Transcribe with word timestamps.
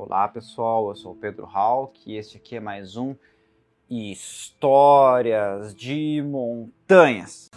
Olá 0.00 0.28
pessoal, 0.28 0.90
eu 0.90 0.94
sou 0.94 1.10
o 1.10 1.16
Pedro 1.16 1.44
Hawk 1.44 2.08
e 2.08 2.16
este 2.16 2.36
aqui 2.36 2.54
é 2.54 2.60
mais 2.60 2.96
um 2.96 3.16
Histórias 3.90 5.74
de 5.74 6.22
Montanhas. 6.22 7.50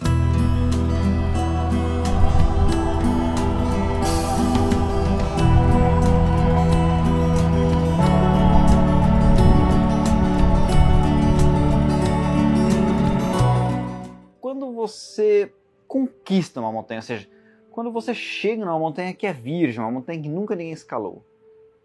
Quando 14.40 14.72
você 14.74 15.54
conquista 15.86 16.58
uma 16.58 16.72
montanha, 16.72 16.98
ou 16.98 17.02
seja, 17.02 17.28
quando 17.70 17.92
você 17.92 18.12
chega 18.12 18.64
numa 18.64 18.80
montanha 18.80 19.14
que 19.14 19.28
é 19.28 19.32
virgem, 19.32 19.78
uma 19.78 19.92
montanha 19.92 20.20
que 20.20 20.28
nunca 20.28 20.56
ninguém 20.56 20.72
escalou, 20.72 21.24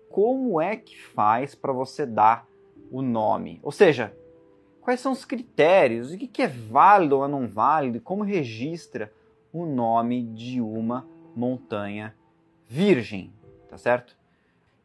como 0.10 0.60
é 0.62 0.76
que 0.76 1.00
faz 1.00 1.54
para 1.56 1.74
você 1.74 2.06
dar 2.06 2.48
o 2.92 3.02
nome? 3.02 3.60
Ou 3.62 3.72
seja, 3.72 4.16
quais 4.82 5.00
são 5.00 5.12
os 5.12 5.26
critérios, 5.26 6.12
o 6.12 6.18
que 6.18 6.42
é 6.42 6.48
válido 6.48 7.18
ou 7.18 7.28
não 7.28 7.48
válido, 7.48 8.00
como 8.02 8.24
registra 8.24 9.12
o 9.52 9.66
nome 9.66 10.24
de 10.24 10.62
uma 10.62 11.08
montanha 11.36 12.16
virgem, 12.68 13.34
tá 13.70 13.78
certo? 13.78 14.16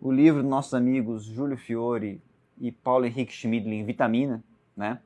o 0.00 0.10
livro 0.10 0.40
dos 0.40 0.50
nossos 0.50 0.72
amigos 0.72 1.24
Júlio 1.24 1.58
Fiore 1.58 2.22
e 2.58 2.72
Paulo 2.72 3.04
Henrique 3.04 3.32
Schmidlin, 3.32 3.84
Vitamina, 3.84 4.42
né? 4.74 5.00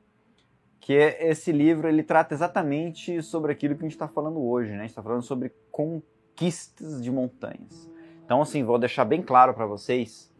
Que 0.79 0.93
é 0.93 1.29
esse 1.29 1.51
livro 1.51 1.87
ele 1.87 2.03
trata 2.03 2.33
exatamente 2.33 3.21
sobre 3.21 3.51
aquilo 3.51 3.75
que 3.75 3.81
a 3.81 3.85
gente 3.85 3.95
está 3.95 4.07
falando 4.07 4.41
hoje, 4.41 4.71
né? 4.71 4.77
A 4.77 4.81
gente 4.81 4.91
está 4.91 5.03
falando 5.03 5.23
sobre 5.23 5.51
conquistas 5.71 7.03
de 7.03 7.11
montanhas. 7.11 7.89
Então, 8.23 8.41
assim, 8.41 8.63
vou 8.63 8.79
deixar 8.79 9.05
bem 9.05 9.21
claro 9.21 9.53
para 9.53 9.65
vocês 9.65 10.33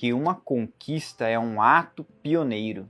que 0.00 0.14
uma 0.14 0.34
conquista 0.34 1.28
é 1.28 1.38
um 1.38 1.60
ato 1.60 2.04
pioneiro. 2.22 2.88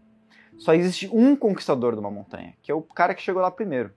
Só 0.57 0.75
existe 0.75 1.11
um 1.13 1.35
conquistador 1.35 1.95
de 1.95 1.99
uma 1.99 2.09
montanha, 2.09 2.55
que 2.63 2.71
é 2.71 2.75
o 2.75 2.83
cara 2.83 3.17
que 3.17 3.21
chegou 3.21 3.43
lá 3.43 3.51
primeiro. 3.51 3.93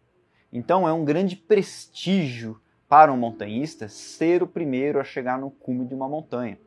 Então 0.51 0.87
é 0.87 0.91
um 0.91 1.05
grande 1.05 1.35
prestígio 1.35 2.59
para 2.89 3.13
um 3.13 3.17
montanhista 3.17 3.87
ser 3.87 4.41
o 4.41 4.47
primeiro 4.47 4.99
a 4.99 5.03
chegar 5.03 5.37
no 5.37 5.51
cume 5.51 5.85
de 5.85 5.93
uma 5.93 6.09
montanha, 6.09 6.57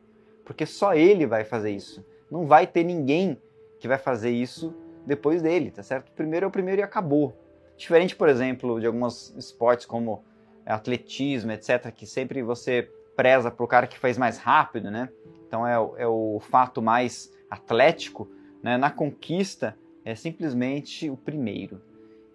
porque 0.45 0.65
só 0.65 0.93
ele 0.93 1.25
vai 1.25 1.43
fazer 1.43 1.71
isso. 1.71 2.01
Não 2.31 2.45
vai 2.45 2.65
ter 2.65 2.85
ninguém 2.85 3.37
que 3.77 3.87
vai 3.89 3.97
fazer 3.97 4.31
isso 4.31 4.73
depois 5.05 5.41
dele, 5.41 5.69
tá 5.69 5.83
certo? 5.83 6.07
O 6.07 6.13
primeiro 6.13 6.45
é 6.45 6.47
o 6.47 6.51
primeiro 6.51 6.79
e 6.79 6.83
acabou. 6.83 7.37
Diferente, 7.75 8.15
por 8.15 8.29
exemplo, 8.29 8.79
de 8.79 8.87
alguns 8.87 9.35
esportes 9.35 9.85
como 9.85 10.23
atletismo, 10.65 11.51
etc., 11.51 11.91
que 11.91 12.05
sempre 12.05 12.41
você 12.41 12.89
preza 13.17 13.51
para 13.51 13.65
o 13.65 13.67
cara 13.67 13.85
que 13.85 13.99
faz 13.99 14.17
mais 14.17 14.37
rápido, 14.37 14.89
né? 14.89 15.09
Então 15.47 15.65
é, 15.65 15.75
é 16.01 16.07
o 16.07 16.39
fato 16.39 16.81
mais 16.81 17.31
atlético, 17.49 18.27
né? 18.61 18.77
na 18.77 18.91
conquista 18.91 19.77
é 20.03 20.13
simplesmente 20.15 21.09
o 21.09 21.17
primeiro. 21.17 21.81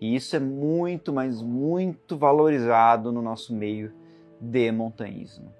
E 0.01 0.17
isso 0.17 0.35
é 0.35 0.41
muito, 0.41 1.13
mas 1.13 1.41
muito 1.41 2.17
valorizado 2.17 3.13
no 3.13 3.23
nosso 3.23 3.55
meio 3.55 3.93
de 4.41 4.73
montanhismo. 4.73 5.53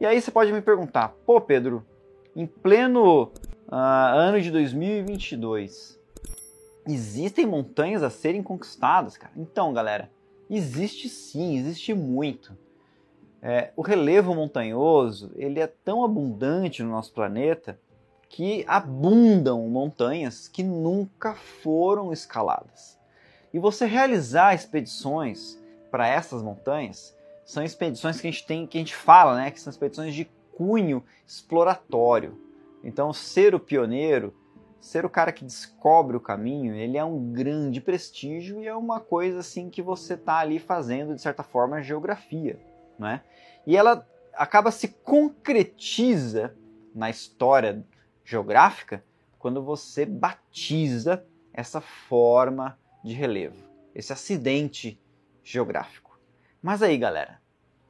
E 0.00 0.06
aí 0.06 0.20
você 0.20 0.30
pode 0.30 0.52
me 0.52 0.60
perguntar, 0.60 1.14
pô 1.24 1.40
Pedro, 1.40 1.84
em 2.34 2.46
pleno 2.46 3.24
uh, 3.24 3.30
ano 3.70 4.40
de 4.40 4.50
2022, 4.50 6.00
existem 6.86 7.46
montanhas 7.46 8.02
a 8.02 8.10
serem 8.10 8.42
conquistadas, 8.42 9.16
cara? 9.16 9.32
Então, 9.36 9.72
galera, 9.72 10.10
existe 10.48 11.08
sim, 11.08 11.58
existe 11.58 11.94
muito. 11.94 12.56
É, 13.42 13.70
o 13.74 13.80
relevo 13.80 14.34
montanhoso 14.34 15.32
ele 15.34 15.60
é 15.60 15.66
tão 15.66 16.04
abundante 16.04 16.82
no 16.82 16.90
nosso 16.90 17.12
planeta 17.12 17.78
que 18.28 18.64
abundam 18.68 19.66
montanhas 19.66 20.46
que 20.46 20.62
nunca 20.62 21.34
foram 21.34 22.12
escaladas. 22.12 22.98
E 23.52 23.58
você 23.58 23.86
realizar 23.86 24.54
expedições 24.54 25.58
para 25.90 26.06
essas 26.06 26.42
montanhas 26.42 27.16
são 27.44 27.64
expedições 27.64 28.20
que 28.20 28.28
a 28.28 28.30
gente 28.30 28.46
tem, 28.46 28.66
que 28.66 28.78
a 28.78 28.80
gente 28.80 28.94
fala, 28.94 29.36
né, 29.36 29.50
que 29.50 29.60
são 29.60 29.70
expedições 29.70 30.14
de 30.14 30.30
cunho 30.52 31.02
exploratório. 31.26 32.38
Então, 32.84 33.12
ser 33.12 33.54
o 33.54 33.60
pioneiro, 33.60 34.32
ser 34.80 35.04
o 35.04 35.10
cara 35.10 35.32
que 35.32 35.44
descobre 35.44 36.16
o 36.16 36.20
caminho, 36.20 36.74
ele 36.74 36.96
é 36.96 37.04
um 37.04 37.32
grande 37.32 37.80
prestígio 37.80 38.62
e 38.62 38.68
é 38.68 38.76
uma 38.76 39.00
coisa 39.00 39.40
assim 39.40 39.68
que 39.68 39.82
você 39.82 40.14
está 40.14 40.38
ali 40.38 40.58
fazendo 40.58 41.14
de 41.14 41.20
certa 41.20 41.42
forma 41.42 41.82
geografia 41.82 42.60
né? 43.00 43.22
E 43.66 43.76
ela 43.76 44.06
acaba 44.34 44.70
se 44.70 44.88
concretiza 44.88 46.54
na 46.94 47.10
história 47.10 47.84
geográfica 48.24 49.04
quando 49.38 49.62
você 49.62 50.04
batiza 50.04 51.24
essa 51.52 51.80
forma 51.80 52.78
de 53.02 53.14
relevo, 53.14 53.64
esse 53.94 54.12
acidente 54.12 55.00
geográfico. 55.42 56.18
Mas 56.62 56.82
aí, 56.82 56.96
galera, 56.98 57.40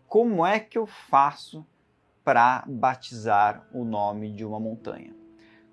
como 0.06 0.46
é 0.46 0.60
que 0.60 0.78
eu 0.78 0.86
faço 0.86 1.66
para 2.24 2.64
batizar 2.66 3.66
o 3.72 3.84
nome 3.84 4.32
de 4.32 4.44
uma 4.44 4.60
montanha? 4.60 5.14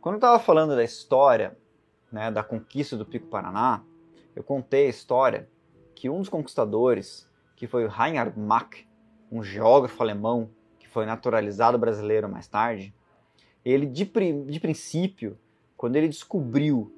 Quando 0.01 0.15
eu 0.15 0.19
estava 0.19 0.39
falando 0.39 0.75
da 0.75 0.83
história 0.83 1.57
né, 2.11 2.31
da 2.31 2.43
conquista 2.43 2.97
do 2.97 3.05
Pico 3.05 3.27
Paraná, 3.27 3.83
eu 4.35 4.43
contei 4.43 4.87
a 4.87 4.89
história 4.89 5.49
que 5.93 6.09
um 6.09 6.19
dos 6.19 6.29
conquistadores, 6.29 7.29
que 7.55 7.67
foi 7.67 7.85
o 7.85 7.89
Reinhard 7.89 8.37
Mack, 8.39 8.86
um 9.31 9.43
geógrafo 9.43 10.01
alemão 10.01 10.49
que 10.79 10.87
foi 10.87 11.05
naturalizado 11.05 11.77
brasileiro 11.77 12.29
mais 12.29 12.47
tarde, 12.47 12.93
ele 13.63 13.85
de, 13.85 14.05
de 14.05 14.59
princípio, 14.59 15.37
quando 15.75 15.95
ele 15.95 16.07
descobriu 16.07 16.91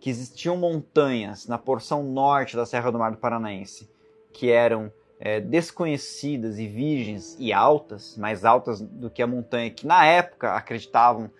que 0.00 0.10
existiam 0.10 0.56
montanhas 0.56 1.46
na 1.46 1.58
porção 1.58 2.02
norte 2.02 2.56
da 2.56 2.66
Serra 2.66 2.90
do 2.90 2.98
Mar 2.98 3.10
do 3.10 3.18
Paranaense 3.18 3.88
que 4.34 4.50
eram 4.50 4.92
é, 5.18 5.40
desconhecidas 5.40 6.58
e 6.58 6.66
virgens 6.66 7.36
e 7.38 7.52
altas, 7.52 8.16
mais 8.18 8.44
altas 8.44 8.80
do 8.80 9.08
que 9.08 9.22
a 9.22 9.26
montanha 9.26 9.70
que 9.70 9.86
na 9.86 10.04
época 10.04 10.54
acreditavam 10.54 11.30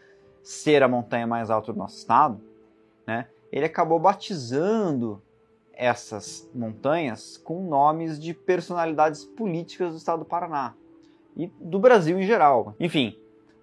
ser 0.43 0.82
a 0.82 0.88
montanha 0.88 1.26
mais 1.26 1.50
alta 1.50 1.72
do 1.72 1.78
nosso 1.78 1.99
estado, 1.99 2.41
né? 3.06 3.26
Ele 3.50 3.66
acabou 3.66 3.99
batizando 3.99 5.21
essas 5.77 6.49
montanhas 6.55 7.37
com 7.37 7.67
nomes 7.67 8.19
de 8.19 8.35
personalidades 8.35 9.25
políticas 9.25 9.93
do 9.93 9.99
estado 9.99 10.21
do 10.21 10.25
Paraná 10.25 10.75
e 11.37 11.47
do 11.61 11.79
Brasil 11.79 12.19
em 12.19 12.27
geral. 12.27 12.75
Enfim, 12.79 13.19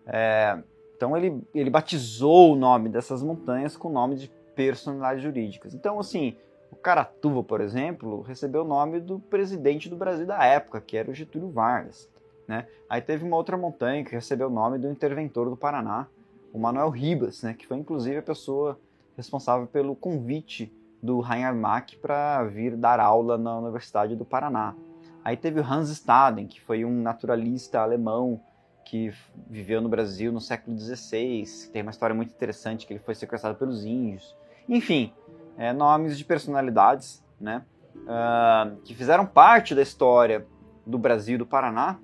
é, 0.05 0.57
então 0.95 1.15
ele, 1.15 1.41
ele 1.53 1.69
batizou 1.69 2.53
o 2.53 2.55
nome 2.55 2.89
dessas 2.89 3.23
montanhas 3.23 3.75
com 3.75 3.89
nome 3.89 4.15
de 4.15 4.31
personalidades 4.55 5.23
jurídicas. 5.23 5.73
Então, 5.73 5.99
assim, 5.99 6.35
o 6.71 6.75
Caratuva, 6.75 7.43
por 7.43 7.61
exemplo, 7.61 8.21
recebeu 8.21 8.61
o 8.61 8.67
nome 8.67 8.99
do 8.99 9.19
presidente 9.19 9.89
do 9.89 9.95
Brasil 9.95 10.25
da 10.25 10.43
época, 10.45 10.79
que 10.79 10.95
era 10.95 11.09
o 11.09 11.13
Getúlio 11.13 11.49
Vargas. 11.49 12.09
Né? 12.47 12.67
Aí 12.89 13.01
teve 13.01 13.25
uma 13.25 13.37
outra 13.37 13.57
montanha 13.57 14.03
que 14.03 14.11
recebeu 14.11 14.47
o 14.47 14.51
nome 14.51 14.77
do 14.77 14.89
interventor 14.89 15.49
do 15.49 15.57
Paraná, 15.57 16.07
o 16.53 16.59
Manuel 16.59 16.89
Ribas, 16.89 17.43
né? 17.43 17.53
que 17.53 17.65
foi 17.65 17.77
inclusive 17.77 18.17
a 18.17 18.21
pessoa 18.21 18.79
responsável 19.15 19.67
pelo 19.67 19.95
convite 19.95 20.71
do 21.01 21.19
Reinhard 21.19 21.97
para 21.97 22.43
vir 22.43 22.75
dar 22.75 22.99
aula 22.99 23.37
na 23.37 23.57
Universidade 23.57 24.15
do 24.15 24.25
Paraná. 24.25 24.75
Aí 25.23 25.37
teve 25.37 25.59
o 25.59 25.63
Hans 25.63 25.89
Staden, 25.89 26.47
que 26.47 26.61
foi 26.61 26.83
um 26.83 27.01
naturalista 27.01 27.79
alemão 27.79 28.41
que 28.85 29.13
viveu 29.49 29.81
no 29.81 29.87
Brasil 29.87 30.31
no 30.31 30.41
século 30.41 30.77
XVI, 30.77 31.45
tem 31.71 31.81
uma 31.81 31.91
história 31.91 32.13
muito 32.13 32.33
interessante 32.33 32.85
que 32.85 32.93
ele 32.93 32.99
foi 32.99 33.15
sequestrado 33.15 33.57
pelos 33.57 33.85
índios. 33.85 34.35
Enfim, 34.67 35.13
é, 35.57 35.71
nomes 35.71 36.17
de 36.17 36.25
personalidades, 36.25 37.23
né, 37.39 37.63
uh, 37.95 38.75
que 38.81 38.93
fizeram 38.93 39.25
parte 39.25 39.73
da 39.73 39.81
história 39.81 40.45
do 40.85 40.97
Brasil 40.97 41.35
e 41.35 41.37
do 41.37 41.45
Paraná, 41.45 41.99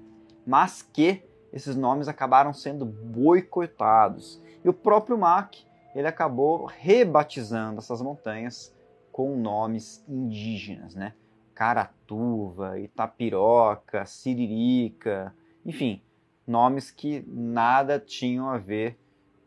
mas 0.45 0.81
que 0.81 1.23
esses 1.51 1.75
nomes 1.75 2.07
acabaram 2.07 2.53
sendo 2.53 2.85
boicotados. 2.85 4.41
E 4.63 4.69
o 4.69 4.73
próprio 4.73 5.17
Mack, 5.17 5.65
ele 5.95 6.07
acabou 6.07 6.65
rebatizando 6.65 7.79
essas 7.79 8.01
montanhas 8.01 8.73
com 9.17 9.35
nomes 9.35 10.05
indígenas, 10.07 10.93
né? 10.93 11.15
Caratuva, 11.55 12.77
Itapiroca, 12.77 14.05
Siririca, 14.05 15.35
enfim, 15.65 16.03
nomes 16.45 16.91
que 16.91 17.25
nada 17.27 17.99
tinham 17.99 18.47
a 18.47 18.59
ver 18.59 18.95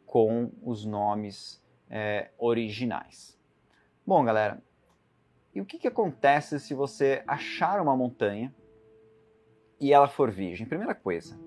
com 0.04 0.50
os 0.64 0.84
nomes 0.84 1.62
é, 1.88 2.32
originais. 2.36 3.38
Bom, 4.04 4.24
galera, 4.24 4.60
e 5.54 5.60
o 5.60 5.64
que, 5.64 5.78
que 5.78 5.86
acontece 5.86 6.58
se 6.58 6.74
você 6.74 7.22
achar 7.24 7.80
uma 7.80 7.96
montanha 7.96 8.52
e 9.80 9.92
ela 9.92 10.08
for 10.08 10.32
virgem? 10.32 10.66
Primeira 10.66 10.96
coisa, 10.96 11.38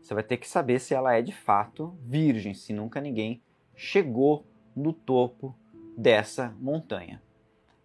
você 0.00 0.14
vai 0.14 0.22
ter 0.22 0.38
que 0.38 0.48
saber 0.48 0.80
se 0.80 0.94
ela 0.94 1.12
é 1.12 1.20
de 1.20 1.32
fato 1.32 1.94
virgem, 2.00 2.54
se 2.54 2.72
nunca 2.72 2.98
ninguém 2.98 3.42
chegou 3.76 4.46
no 4.74 4.94
topo 4.94 5.54
dessa 5.98 6.56
montanha. 6.58 7.20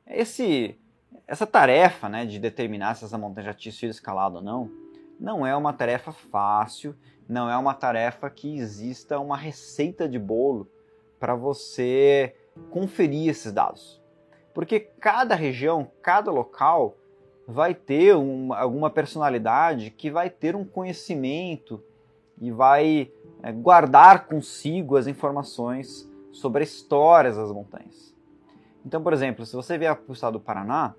Esse, 0.09 0.79
essa 1.27 1.45
tarefa 1.45 2.07
né, 2.07 2.25
de 2.25 2.39
determinar 2.39 2.95
se 2.95 3.05
essa 3.05 3.17
montanha 3.17 3.47
já 3.47 3.53
tinha 3.53 3.71
sido 3.71 3.91
escalada 3.91 4.37
ou 4.37 4.43
não, 4.43 4.71
não 5.19 5.45
é 5.45 5.55
uma 5.55 5.73
tarefa 5.73 6.11
fácil, 6.11 6.95
não 7.27 7.49
é 7.49 7.57
uma 7.57 7.73
tarefa 7.73 8.29
que 8.29 8.57
exista 8.57 9.19
uma 9.19 9.35
receita 9.35 10.07
de 10.07 10.17
bolo 10.17 10.69
para 11.19 11.35
você 11.35 12.35
conferir 12.69 13.29
esses 13.29 13.51
dados. 13.51 14.01
Porque 14.53 14.79
cada 14.79 15.35
região, 15.35 15.89
cada 16.01 16.31
local 16.31 16.95
vai 17.47 17.73
ter 17.73 18.15
uma, 18.15 18.57
alguma 18.57 18.89
personalidade 18.89 19.91
que 19.91 20.09
vai 20.09 20.29
ter 20.29 20.55
um 20.55 20.65
conhecimento 20.65 21.83
e 22.39 22.51
vai 22.51 23.11
é, 23.41 23.51
guardar 23.51 24.27
consigo 24.27 24.95
as 24.95 25.07
informações 25.07 26.09
sobre 26.31 26.61
a 26.61 26.63
história 26.63 27.31
das 27.31 27.51
montanhas. 27.51 28.16
Então, 28.85 29.01
por 29.01 29.13
exemplo, 29.13 29.45
se 29.45 29.55
você 29.55 29.77
vier 29.77 29.95
para 29.95 30.09
o 30.09 30.13
estado 30.13 30.33
do 30.33 30.39
Paraná, 30.39 30.95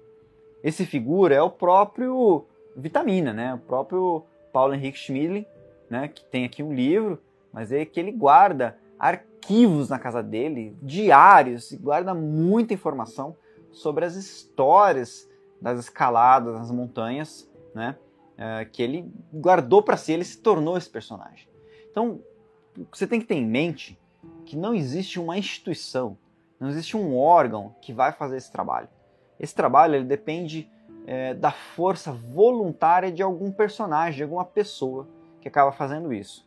esse 0.62 0.84
figura 0.84 1.34
é 1.34 1.42
o 1.42 1.50
próprio 1.50 2.44
Vitamina, 2.76 3.32
né? 3.32 3.54
O 3.54 3.58
próprio 3.58 4.24
Paulo 4.52 4.74
Henrique 4.74 4.98
Schmidlin, 4.98 5.46
né? 5.88 6.08
que 6.08 6.24
tem 6.24 6.44
aqui 6.44 6.62
um 6.62 6.74
livro, 6.74 7.18
mas 7.52 7.72
é 7.72 7.84
que 7.84 7.98
ele 7.98 8.12
guarda 8.12 8.78
arquivos 8.98 9.88
na 9.88 9.98
casa 9.98 10.22
dele, 10.22 10.76
diários, 10.82 11.72
e 11.72 11.76
guarda 11.76 12.12
muita 12.14 12.74
informação 12.74 13.36
sobre 13.70 14.04
as 14.04 14.16
histórias 14.16 15.28
das 15.60 15.78
escaladas 15.78 16.54
nas 16.54 16.70
montanhas, 16.70 17.48
né? 17.74 17.96
É, 18.36 18.64
que 18.64 18.82
ele 18.82 19.10
guardou 19.34 19.82
para 19.82 19.96
si, 19.96 20.12
ele 20.12 20.24
se 20.24 20.38
tornou 20.38 20.76
esse 20.76 20.88
personagem. 20.88 21.48
Então, 21.90 22.20
você 22.92 23.04
tem 23.04 23.20
que 23.20 23.26
ter 23.26 23.34
em 23.34 23.44
mente 23.44 23.98
que 24.44 24.56
não 24.56 24.72
existe 24.72 25.18
uma 25.18 25.36
instituição, 25.36 26.16
não 26.60 26.68
existe 26.68 26.96
um 26.96 27.16
órgão 27.16 27.74
que 27.80 27.92
vai 27.92 28.12
fazer 28.12 28.36
esse 28.36 28.50
trabalho. 28.50 28.88
Esse 29.38 29.54
trabalho 29.54 29.94
ele 29.94 30.04
depende 30.04 30.70
é, 31.06 31.34
da 31.34 31.50
força 31.50 32.12
voluntária 32.12 33.10
de 33.10 33.22
algum 33.22 33.52
personagem, 33.52 34.16
de 34.16 34.22
alguma 34.22 34.44
pessoa 34.44 35.08
que 35.40 35.48
acaba 35.48 35.72
fazendo 35.72 36.12
isso. 36.12 36.46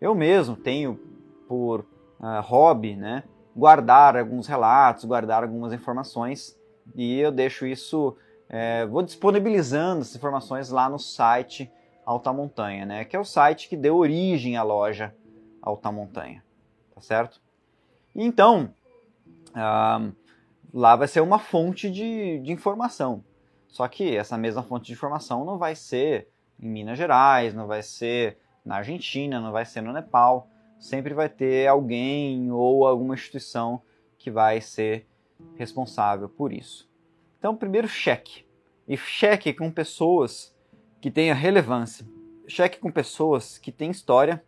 Eu 0.00 0.14
mesmo 0.14 0.56
tenho 0.56 0.98
por 1.46 1.80
uh, 1.80 2.40
hobby, 2.42 2.96
né, 2.96 3.24
guardar 3.54 4.16
alguns 4.16 4.46
relatos, 4.46 5.04
guardar 5.04 5.42
algumas 5.42 5.72
informações 5.72 6.58
e 6.94 7.18
eu 7.18 7.30
deixo 7.30 7.66
isso 7.66 8.16
é, 8.52 8.84
vou 8.84 9.00
disponibilizando 9.00 10.00
essas 10.00 10.16
informações 10.16 10.70
lá 10.70 10.88
no 10.88 10.98
site 10.98 11.70
Alta 12.04 12.32
Montanha, 12.32 12.84
né? 12.84 13.04
Que 13.04 13.14
é 13.14 13.20
o 13.20 13.24
site 13.24 13.68
que 13.68 13.76
deu 13.76 13.96
origem 13.96 14.56
à 14.56 14.62
loja 14.64 15.14
Alta 15.62 15.92
Montanha, 15.92 16.42
tá 16.92 17.00
certo? 17.00 17.40
Então, 18.12 18.74
ah, 19.54 20.10
lá 20.72 20.96
vai 20.96 21.08
ser 21.08 21.20
uma 21.20 21.38
fonte 21.38 21.90
de, 21.90 22.38
de 22.40 22.52
informação. 22.52 23.24
Só 23.68 23.86
que 23.86 24.16
essa 24.16 24.36
mesma 24.36 24.62
fonte 24.62 24.86
de 24.86 24.92
informação 24.92 25.44
não 25.44 25.58
vai 25.58 25.74
ser 25.74 26.28
em 26.58 26.68
Minas 26.68 26.98
Gerais, 26.98 27.54
não 27.54 27.66
vai 27.66 27.82
ser 27.82 28.38
na 28.64 28.76
Argentina, 28.76 29.40
não 29.40 29.52
vai 29.52 29.64
ser 29.64 29.80
no 29.80 29.92
Nepal. 29.92 30.48
Sempre 30.78 31.14
vai 31.14 31.28
ter 31.28 31.68
alguém 31.68 32.50
ou 32.50 32.86
alguma 32.86 33.14
instituição 33.14 33.82
que 34.18 34.30
vai 34.30 34.60
ser 34.60 35.06
responsável 35.56 36.28
por 36.28 36.52
isso. 36.52 36.90
Então, 37.38 37.56
primeiro 37.56 37.88
cheque. 37.88 38.44
E 38.88 38.96
cheque 38.96 39.52
com 39.52 39.70
pessoas 39.70 40.54
que 41.00 41.10
tenham 41.10 41.36
relevância. 41.36 42.06
Cheque 42.46 42.78
com 42.78 42.90
pessoas 42.90 43.56
que 43.56 43.70
têm 43.70 43.90
história 43.90 44.42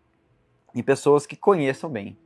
e 0.75 0.83
pessoas 0.83 1.27
que 1.27 1.37
conheçam 1.37 1.89
bem. 1.89 2.19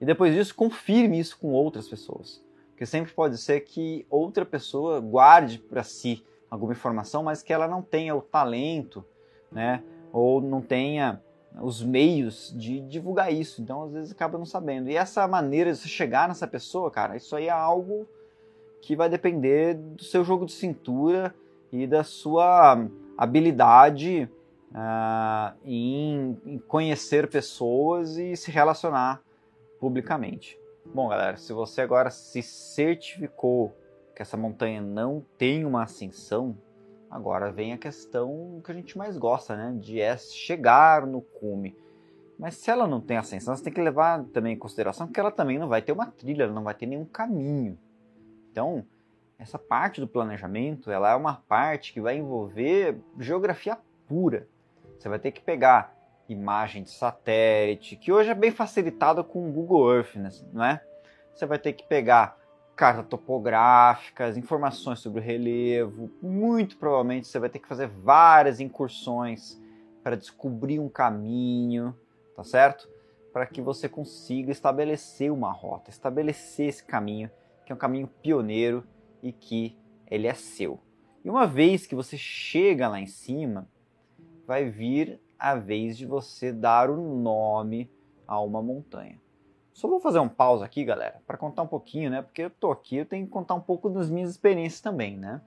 E 0.00 0.04
depois 0.04 0.34
disso, 0.34 0.54
confirme 0.54 1.18
isso 1.18 1.38
com 1.38 1.48
outras 1.48 1.88
pessoas. 1.88 2.42
Porque 2.70 2.86
sempre 2.86 3.12
pode 3.12 3.36
ser 3.38 3.60
que 3.60 4.06
outra 4.08 4.44
pessoa 4.44 5.00
guarde 5.00 5.58
para 5.58 5.82
si 5.82 6.24
alguma 6.48 6.72
informação, 6.72 7.24
mas 7.24 7.42
que 7.42 7.52
ela 7.52 7.66
não 7.66 7.82
tenha 7.82 8.14
o 8.14 8.22
talento, 8.22 9.04
né? 9.50 9.82
Ou 10.12 10.40
não 10.40 10.60
tenha 10.60 11.20
os 11.60 11.82
meios 11.82 12.54
de 12.56 12.80
divulgar 12.80 13.32
isso. 13.32 13.60
Então, 13.60 13.82
às 13.82 13.92
vezes, 13.92 14.12
acaba 14.12 14.38
não 14.38 14.46
sabendo. 14.46 14.88
E 14.88 14.96
essa 14.96 15.26
maneira 15.26 15.72
de 15.72 15.78
você 15.78 15.88
chegar 15.88 16.28
nessa 16.28 16.46
pessoa, 16.46 16.90
cara, 16.90 17.16
isso 17.16 17.34
aí 17.34 17.48
é 17.48 17.50
algo 17.50 18.06
que 18.80 18.94
vai 18.94 19.08
depender 19.08 19.74
do 19.74 20.04
seu 20.04 20.24
jogo 20.24 20.46
de 20.46 20.52
cintura 20.52 21.34
e 21.72 21.86
da 21.86 22.04
sua 22.04 22.86
habilidade 23.16 24.30
uh, 24.70 25.56
em, 25.64 26.38
em 26.46 26.58
conhecer 26.58 27.28
pessoas 27.28 28.16
e 28.16 28.36
se 28.36 28.50
relacionar 28.50 29.20
publicamente. 29.78 30.58
Bom, 30.94 31.08
galera, 31.08 31.36
se 31.36 31.52
você 31.52 31.82
agora 31.82 32.10
se 32.10 32.42
certificou 32.42 33.76
que 34.14 34.22
essa 34.22 34.36
montanha 34.36 34.80
não 34.80 35.24
tem 35.36 35.64
uma 35.64 35.82
ascensão, 35.82 36.56
agora 37.10 37.52
vem 37.52 37.72
a 37.72 37.78
questão 37.78 38.60
que 38.64 38.72
a 38.72 38.74
gente 38.74 38.96
mais 38.96 39.16
gosta, 39.18 39.56
né? 39.56 39.76
De 39.78 40.00
é 40.00 40.16
chegar 40.16 41.06
no 41.06 41.20
cume. 41.20 41.76
Mas 42.38 42.54
se 42.54 42.70
ela 42.70 42.86
não 42.86 43.00
tem 43.00 43.16
ascensão, 43.16 43.54
você 43.54 43.64
tem 43.64 43.72
que 43.72 43.82
levar 43.82 44.24
também 44.26 44.54
em 44.54 44.58
consideração 44.58 45.08
que 45.08 45.18
ela 45.18 45.30
também 45.30 45.58
não 45.58 45.68
vai 45.68 45.82
ter 45.82 45.92
uma 45.92 46.06
trilha, 46.06 46.44
ela 46.44 46.52
não 46.52 46.62
vai 46.62 46.74
ter 46.74 46.86
nenhum 46.86 47.04
caminho. 47.04 47.78
Então, 48.50 48.86
essa 49.38 49.58
parte 49.58 50.00
do 50.00 50.08
planejamento, 50.08 50.90
ela 50.90 51.10
é 51.12 51.16
uma 51.16 51.34
parte 51.34 51.92
que 51.92 52.00
vai 52.00 52.16
envolver 52.16 52.98
geografia 53.18 53.76
pura. 54.06 54.48
Você 54.98 55.08
vai 55.08 55.18
ter 55.18 55.32
que 55.32 55.40
pegar 55.40 55.97
imagem 56.28 56.82
de 56.82 56.90
satélite, 56.90 57.96
que 57.96 58.12
hoje 58.12 58.30
é 58.30 58.34
bem 58.34 58.50
facilitada 58.50 59.24
com 59.24 59.48
o 59.48 59.52
Google 59.52 59.94
Earth, 59.94 60.16
né, 60.16 60.30
não 60.52 60.64
é? 60.64 60.82
Você 61.34 61.46
vai 61.46 61.58
ter 61.58 61.72
que 61.72 61.86
pegar 61.86 62.36
cartas 62.76 63.06
topográficas, 63.06 64.36
informações 64.36 65.00
sobre 65.00 65.20
o 65.20 65.22
relevo. 65.22 66.10
Muito 66.22 66.76
provavelmente 66.76 67.26
você 67.26 67.38
vai 67.38 67.48
ter 67.48 67.58
que 67.58 67.66
fazer 67.66 67.88
várias 67.88 68.60
incursões 68.60 69.60
para 70.02 70.16
descobrir 70.16 70.78
um 70.78 70.88
caminho, 70.88 71.96
tá 72.36 72.44
certo? 72.44 72.88
Para 73.32 73.46
que 73.46 73.60
você 73.60 73.88
consiga 73.88 74.52
estabelecer 74.52 75.32
uma 75.32 75.50
rota, 75.50 75.90
estabelecer 75.90 76.68
esse 76.68 76.84
caminho 76.84 77.30
que 77.66 77.72
é 77.72 77.74
um 77.74 77.78
caminho 77.78 78.08
pioneiro 78.22 78.82
e 79.22 79.32
que 79.32 79.76
ele 80.10 80.26
é 80.26 80.34
seu. 80.34 80.80
E 81.24 81.28
uma 81.28 81.46
vez 81.46 81.86
que 81.86 81.94
você 81.94 82.16
chega 82.16 82.88
lá 82.88 82.98
em 83.00 83.06
cima, 83.06 83.68
vai 84.46 84.70
vir 84.70 85.20
a 85.38 85.54
vez 85.54 85.96
de 85.96 86.04
você 86.04 86.52
dar 86.52 86.90
o 86.90 86.96
nome 86.96 87.90
a 88.26 88.40
uma 88.40 88.62
montanha. 88.62 89.20
Só 89.72 89.86
vou 89.86 90.00
fazer 90.00 90.18
um 90.18 90.28
pausa 90.28 90.64
aqui, 90.64 90.84
galera, 90.84 91.22
para 91.26 91.38
contar 91.38 91.62
um 91.62 91.66
pouquinho, 91.66 92.10
né? 92.10 92.20
Porque 92.20 92.42
eu 92.42 92.50
tô 92.50 92.72
aqui, 92.72 92.96
eu 92.96 93.06
tenho 93.06 93.24
que 93.24 93.30
contar 93.30 93.54
um 93.54 93.60
pouco 93.60 93.88
das 93.88 94.10
minhas 94.10 94.30
experiências 94.30 94.80
também, 94.80 95.16
né? 95.16 95.40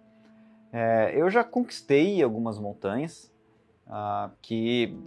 É, 0.72 1.12
eu 1.14 1.30
já 1.30 1.44
conquistei 1.44 2.24
algumas 2.24 2.58
montanhas 2.58 3.30
uh, 3.88 4.32
que 4.42 4.98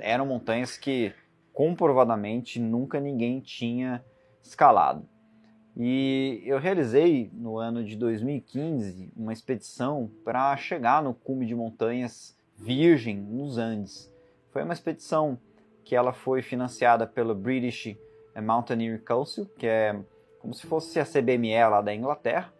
eram 0.00 0.24
montanhas 0.24 0.78
que 0.78 1.12
comprovadamente 1.52 2.58
nunca 2.58 2.98
ninguém 2.98 3.40
tinha 3.40 4.02
escalado. 4.42 5.06
E 5.76 6.42
eu 6.44 6.58
realizei 6.58 7.30
no 7.32 7.58
ano 7.58 7.84
de 7.84 7.96
2015 7.96 9.12
uma 9.16 9.32
expedição 9.32 10.10
para 10.24 10.54
chegar 10.56 11.02
no 11.02 11.14
cume 11.14 11.46
de 11.46 11.54
montanhas 11.54 12.36
Virgem 12.56 13.16
nos 13.16 13.58
Andes. 13.58 14.11
Foi 14.52 14.62
uma 14.62 14.74
expedição 14.74 15.38
que 15.82 15.96
ela 15.96 16.12
foi 16.12 16.42
financiada 16.42 17.06
pelo 17.06 17.34
British 17.34 17.96
Mountaineering 18.36 18.98
Council, 18.98 19.46
que 19.58 19.66
é 19.66 19.98
como 20.38 20.52
se 20.52 20.66
fosse 20.66 21.00
a 21.00 21.04
CBME 21.04 21.68
lá 21.70 21.80
da 21.80 21.94
Inglaterra, 21.94 22.52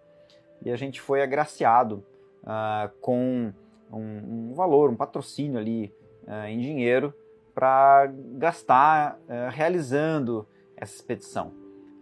e 0.64 0.70
a 0.70 0.76
gente 0.76 1.00
foi 1.00 1.22
agraciado 1.22 2.04
uh, 2.44 2.88
com 3.00 3.52
um, 3.92 3.98
um, 3.98 4.54
valor, 4.54 4.88
um 4.88 4.96
patrocínio 4.96 5.58
ali 5.58 5.92
uh, 6.26 6.46
em 6.46 6.60
dinheiro 6.60 7.12
para 7.54 8.06
gastar 8.38 9.18
uh, 9.28 9.50
realizando 9.50 10.46
essa 10.76 10.94
expedição. 10.94 11.52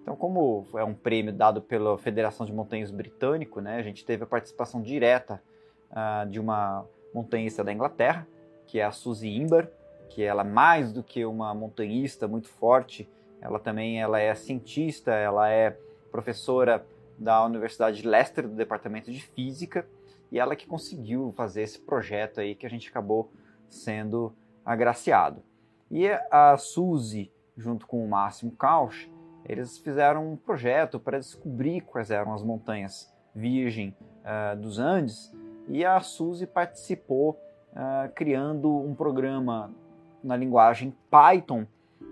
Então, 0.03 0.15
como 0.15 0.67
é 0.75 0.85
um 0.85 0.95
prêmio 0.95 1.33
dado 1.33 1.61
pela 1.61 1.99
Federação 1.99 2.47
de 2.47 2.53
Montanhas 2.53 2.91
Britânico, 2.91 3.61
né, 3.61 3.77
a 3.77 3.83
gente 3.83 4.05
teve 4.05 4.23
a 4.25 4.27
participação 4.27 4.81
direta 4.81 5.43
de 6.31 6.39
uma 6.39 6.87
montanhista 7.13 7.65
da 7.65 7.73
Inglaterra, 7.73 8.27
que 8.65 8.79
é 8.79 8.85
a 8.85 8.93
Suzy 8.93 9.29
Imber, 9.29 9.69
que 10.11 10.23
ela 10.23 10.43
é 10.43 10.45
mais 10.45 10.93
do 10.93 11.03
que 11.03 11.25
uma 11.25 11.55
montanhista 11.55 12.29
muito 12.29 12.49
forte, 12.49 13.09
ela 13.41 13.59
também 13.59 14.01
ela 14.01 14.21
é 14.21 14.35
cientista, 14.35 15.13
ela 15.13 15.49
é 15.49 15.71
professora 16.11 16.85
da 17.17 17.45
Universidade 17.45 18.03
de 18.03 18.09
Leicester, 18.09 18.47
do 18.47 18.55
Departamento 18.55 19.11
de 19.11 19.21
Física, 19.21 19.87
e 20.31 20.39
ela 20.39 20.57
que 20.57 20.67
conseguiu 20.67 21.33
fazer 21.37 21.63
esse 21.63 21.79
projeto 21.79 22.41
aí 22.41 22.55
que 22.55 22.67
a 22.67 22.71
gente 22.71 22.89
acabou 22.89 23.31
sendo 23.69 24.35
agraciado. 24.65 25.43
E 25.91 26.09
a 26.31 26.57
Suzy, 26.57 27.33
junto 27.57 27.87
com 27.87 28.05
o 28.05 28.09
Máximo 28.09 28.53
Kausch, 28.53 29.09
eles 29.45 29.79
fizeram 29.79 30.33
um 30.33 30.37
projeto 30.37 30.99
para 30.99 31.19
descobrir 31.19 31.81
quais 31.83 32.11
eram 32.11 32.35
as 32.35 32.43
montanhas 32.43 33.13
virgem 33.35 33.97
uh, 34.21 34.57
dos 34.57 34.79
Andes 34.79 35.33
e 35.69 35.85
a 35.85 36.01
Suzy 36.01 36.47
participou 36.47 37.41
uh, 37.73 38.13
criando 38.15 38.77
um 38.77 38.95
programa 38.95 39.73
na 40.23 40.37
linguagem 40.37 40.95
Python 41.11 41.67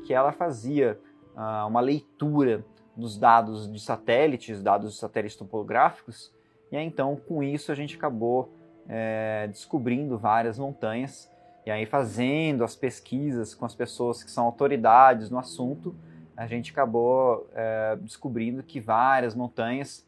que 0.04 0.14
ela 0.14 0.32
fazia 0.32 0.98
uh, 1.34 1.66
uma 1.66 1.80
leitura 1.80 2.64
dos 2.96 3.18
dados 3.18 3.70
de 3.70 3.80
satélites, 3.80 4.62
dados 4.62 4.94
de 4.94 4.98
satélites 4.98 5.36
topográficos, 5.36 6.32
e 6.70 6.76
aí, 6.76 6.84
então 6.84 7.16
com 7.16 7.42
isso 7.42 7.70
a 7.72 7.74
gente 7.74 7.96
acabou 7.96 8.52
é, 8.88 9.46
descobrindo 9.48 10.18
várias 10.18 10.58
montanhas 10.58 11.30
e 11.64 11.70
aí 11.70 11.84
fazendo 11.84 12.64
as 12.64 12.74
pesquisas 12.74 13.54
com 13.54 13.66
as 13.66 13.74
pessoas 13.74 14.22
que 14.24 14.30
são 14.30 14.44
autoridades 14.44 15.30
no 15.30 15.38
assunto, 15.38 15.94
a 16.36 16.46
gente 16.46 16.72
acabou 16.72 17.46
é, 17.52 17.96
descobrindo 17.96 18.62
que 18.62 18.80
várias 18.80 19.34
montanhas, 19.34 20.06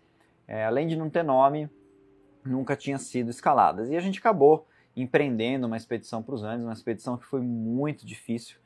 é, 0.49 0.65
além 0.65 0.87
de 0.87 0.97
não 0.97 1.11
ter 1.11 1.23
nome, 1.23 1.69
nunca 2.45 2.75
tinham 2.75 2.99
sido 2.99 3.31
escaladas. 3.31 3.91
E 3.91 3.97
a 3.97 4.01
gente 4.01 4.19
acabou 4.19 4.67
empreendendo 5.01 5.67
uma 5.67 5.77
expedição 5.77 6.23
para 6.23 6.35
os 6.35 6.43
Andes, 6.43 6.65
uma 6.65 6.73
expedição 6.73 7.17
que 7.17 7.27
foi 7.27 7.41
muito 7.41 8.07
difícil, 8.07 8.57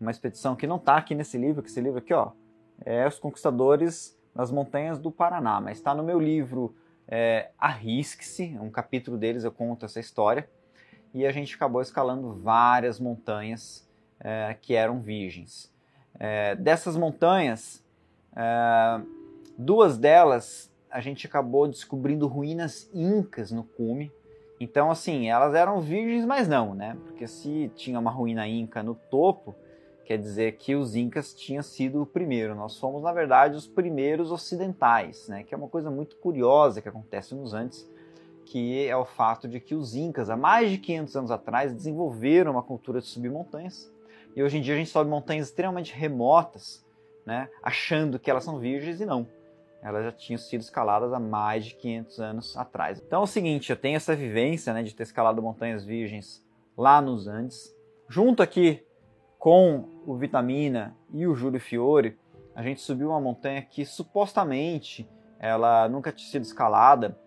uma 0.00 0.10
expedição 0.10 0.56
que 0.56 0.66
não 0.66 0.76
está 0.76 0.96
aqui 0.96 1.14
nesse 1.14 1.38
livro, 1.38 1.62
que 1.62 1.68
esse 1.68 1.80
livro 1.80 1.98
aqui, 1.98 2.12
ó, 2.12 2.32
é 2.84 3.06
Os 3.06 3.18
Conquistadores 3.18 4.18
das 4.34 4.50
Montanhas 4.50 4.98
do 4.98 5.10
Paraná, 5.10 5.60
mas 5.60 5.78
está 5.78 5.94
no 5.94 6.02
meu 6.02 6.18
livro 6.18 6.74
é, 7.06 7.50
Arrisque-se, 7.58 8.58
um 8.60 8.70
capítulo 8.70 9.16
deles 9.16 9.44
eu 9.44 9.52
conto 9.52 9.84
essa 9.86 10.00
história, 10.00 10.48
e 11.12 11.24
a 11.24 11.30
gente 11.30 11.54
acabou 11.54 11.80
escalando 11.80 12.34
várias 12.34 12.98
montanhas 12.98 13.88
é, 14.18 14.56
que 14.60 14.74
eram 14.74 15.00
virgens. 15.00 15.72
É, 16.18 16.56
dessas 16.56 16.96
montanhas, 16.96 17.84
é, 18.34 19.00
duas 19.56 19.96
delas 19.96 20.72
a 20.94 21.00
gente 21.00 21.26
acabou 21.26 21.66
descobrindo 21.66 22.28
ruínas 22.28 22.88
incas 22.94 23.50
no 23.50 23.64
cume. 23.64 24.12
Então, 24.60 24.90
assim, 24.90 25.28
elas 25.28 25.54
eram 25.54 25.80
virgens, 25.80 26.24
mas 26.24 26.46
não, 26.46 26.74
né? 26.74 26.96
Porque 27.04 27.26
se 27.26 27.70
tinha 27.74 27.98
uma 27.98 28.10
ruína 28.10 28.46
inca 28.46 28.82
no 28.82 28.94
topo, 28.94 29.54
quer 30.04 30.16
dizer 30.16 30.56
que 30.56 30.74
os 30.76 30.94
incas 30.94 31.34
tinham 31.34 31.62
sido 31.62 32.02
o 32.02 32.06
primeiro. 32.06 32.54
Nós 32.54 32.72
somos, 32.74 33.02
na 33.02 33.12
verdade, 33.12 33.56
os 33.56 33.66
primeiros 33.66 34.30
ocidentais, 34.30 35.28
né? 35.28 35.42
Que 35.42 35.54
é 35.54 35.58
uma 35.58 35.68
coisa 35.68 35.90
muito 35.90 36.16
curiosa 36.16 36.80
que 36.80 36.88
acontece 36.88 37.34
nos 37.34 37.52
Andes, 37.52 37.90
que 38.44 38.86
é 38.86 38.96
o 38.96 39.04
fato 39.04 39.48
de 39.48 39.58
que 39.58 39.74
os 39.74 39.94
incas, 39.94 40.30
há 40.30 40.36
mais 40.36 40.70
de 40.70 40.78
500 40.78 41.16
anos 41.16 41.30
atrás, 41.30 41.72
desenvolveram 41.72 42.52
uma 42.52 42.62
cultura 42.62 43.00
de 43.00 43.06
subir 43.06 43.30
montanhas. 43.30 43.92
E 44.36 44.42
hoje 44.42 44.58
em 44.58 44.60
dia 44.60 44.74
a 44.74 44.76
gente 44.76 44.90
sobe 44.90 45.10
montanhas 45.10 45.48
extremamente 45.48 45.92
remotas, 45.94 46.84
né? 47.26 47.48
Achando 47.62 48.18
que 48.18 48.30
elas 48.30 48.44
são 48.44 48.58
virgens 48.58 49.00
e 49.00 49.06
não. 49.06 49.26
Elas 49.84 50.04
já 50.04 50.12
tinham 50.12 50.38
sido 50.38 50.62
escaladas 50.62 51.12
há 51.12 51.20
mais 51.20 51.66
de 51.66 51.74
500 51.74 52.18
anos 52.18 52.56
atrás. 52.56 53.02
Então 53.06 53.20
é 53.20 53.22
o 53.24 53.26
seguinte, 53.26 53.68
eu 53.68 53.76
tenho 53.76 53.96
essa 53.96 54.16
vivência 54.16 54.72
né, 54.72 54.82
de 54.82 54.94
ter 54.94 55.02
escalado 55.02 55.42
montanhas 55.42 55.84
virgens 55.84 56.42
lá 56.74 57.02
nos 57.02 57.28
Andes. 57.28 57.76
Junto 58.08 58.42
aqui 58.42 58.82
com 59.38 59.86
o 60.06 60.16
Vitamina 60.16 60.96
e 61.12 61.26
o 61.26 61.34
Júlio 61.34 61.60
Fiore, 61.60 62.18
a 62.54 62.62
gente 62.62 62.80
subiu 62.80 63.10
uma 63.10 63.20
montanha 63.20 63.60
que 63.60 63.84
supostamente 63.84 65.06
ela 65.38 65.86
nunca 65.86 66.10
tinha 66.10 66.30
sido 66.30 66.44
escalada 66.44 67.18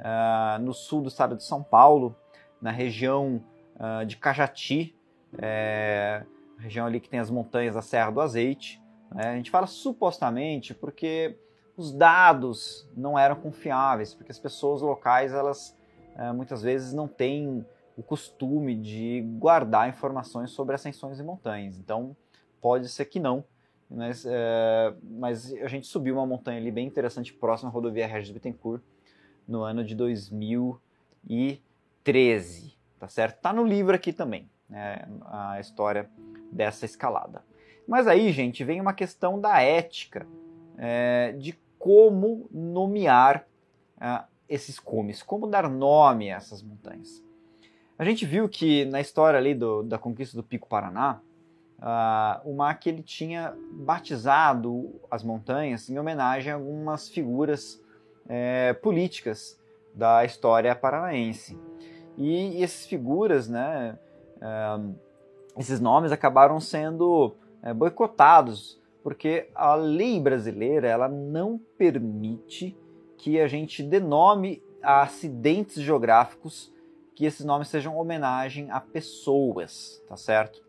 uh, 0.00 0.62
no 0.62 0.72
sul 0.72 1.02
do 1.02 1.08
estado 1.08 1.36
de 1.36 1.44
São 1.44 1.62
Paulo, 1.62 2.16
na 2.62 2.70
região 2.70 3.44
uh, 3.74 4.06
de 4.06 4.16
Cajati, 4.16 4.96
é, 5.38 6.24
região 6.58 6.86
ali 6.86 6.98
que 6.98 7.10
tem 7.10 7.20
as 7.20 7.30
montanhas 7.30 7.74
da 7.74 7.82
Serra 7.82 8.10
do 8.10 8.22
Azeite. 8.22 8.80
Né? 9.14 9.28
A 9.28 9.36
gente 9.36 9.50
fala 9.50 9.66
supostamente 9.66 10.72
porque 10.72 11.38
os 11.76 11.92
dados 11.92 12.88
não 12.96 13.18
eram 13.18 13.36
confiáveis, 13.36 14.14
porque 14.14 14.32
as 14.32 14.38
pessoas 14.38 14.80
locais 14.80 15.32
elas 15.32 15.76
uh, 16.16 16.34
muitas 16.34 16.62
vezes 16.62 16.92
não 16.92 17.06
têm 17.06 17.64
o 17.96 18.02
costume 18.02 18.74
de 18.74 19.22
guardar 19.38 19.88
informações 19.88 20.50
sobre 20.50 20.74
ascensões 20.74 21.18
e 21.18 21.22
montanhas. 21.22 21.78
Então, 21.78 22.14
pode 22.60 22.88
ser 22.88 23.06
que 23.06 23.18
não. 23.18 23.44
Mas, 23.88 24.26
é, 24.26 24.92
mas 25.02 25.54
a 25.54 25.68
gente 25.68 25.86
subiu 25.86 26.16
uma 26.16 26.26
montanha 26.26 26.58
ali 26.58 26.72
bem 26.72 26.86
interessante, 26.86 27.32
próxima 27.32 27.70
à 27.70 27.72
rodovia 27.72 28.06
Regis 28.06 28.32
Bittencourt, 28.32 28.82
no 29.46 29.62
ano 29.62 29.84
de 29.84 29.94
2013. 29.94 32.76
Tá 32.98 33.08
certo? 33.08 33.40
Tá 33.40 33.52
no 33.52 33.64
livro 33.64 33.94
aqui 33.94 34.12
também, 34.12 34.50
né, 34.68 35.06
a 35.26 35.60
história 35.60 36.10
dessa 36.50 36.84
escalada. 36.84 37.44
Mas 37.86 38.08
aí, 38.08 38.32
gente, 38.32 38.64
vem 38.64 38.80
uma 38.80 38.92
questão 38.92 39.40
da 39.40 39.62
ética, 39.62 40.26
é, 40.76 41.30
de 41.38 41.56
como 41.86 42.48
nomear 42.50 43.46
é, 44.00 44.24
esses 44.48 44.76
cumes, 44.76 45.22
como 45.22 45.46
dar 45.46 45.70
nome 45.70 46.32
a 46.32 46.36
essas 46.36 46.60
montanhas. 46.60 47.22
A 47.96 48.04
gente 48.04 48.26
viu 48.26 48.48
que 48.48 48.84
na 48.86 49.00
história 49.00 49.38
ali 49.38 49.54
do, 49.54 49.84
da 49.84 49.96
conquista 49.96 50.36
do 50.36 50.42
Pico 50.42 50.68
Paraná, 50.68 51.20
uh, 51.78 52.50
o 52.50 52.56
Mac 52.56 52.84
ele 52.88 53.04
tinha 53.04 53.54
batizado 53.70 55.00
as 55.08 55.22
montanhas 55.22 55.88
em 55.88 55.96
homenagem 55.96 56.52
a 56.52 56.56
algumas 56.56 57.08
figuras 57.08 57.80
é, 58.28 58.72
políticas 58.72 59.56
da 59.94 60.24
história 60.24 60.74
paranaense. 60.74 61.56
E, 62.18 62.58
e 62.58 62.64
essas 62.64 62.84
figuras, 62.84 63.48
né, 63.48 63.96
uh, 64.38 64.92
esses 65.56 65.78
nomes 65.78 66.10
acabaram 66.10 66.58
sendo 66.58 67.36
é, 67.62 67.72
boicotados 67.72 68.76
porque 69.06 69.48
a 69.54 69.76
lei 69.76 70.18
brasileira 70.18 70.88
ela 70.88 71.06
não 71.06 71.60
permite 71.78 72.76
que 73.16 73.38
a 73.38 73.46
gente 73.46 73.80
denome 73.80 74.60
acidentes 74.82 75.80
geográficos 75.80 76.74
que 77.14 77.24
esses 77.24 77.46
nomes 77.46 77.68
sejam 77.68 77.96
homenagem 77.96 78.68
a 78.68 78.80
pessoas, 78.80 80.02
tá 80.08 80.16
certo? 80.16 80.60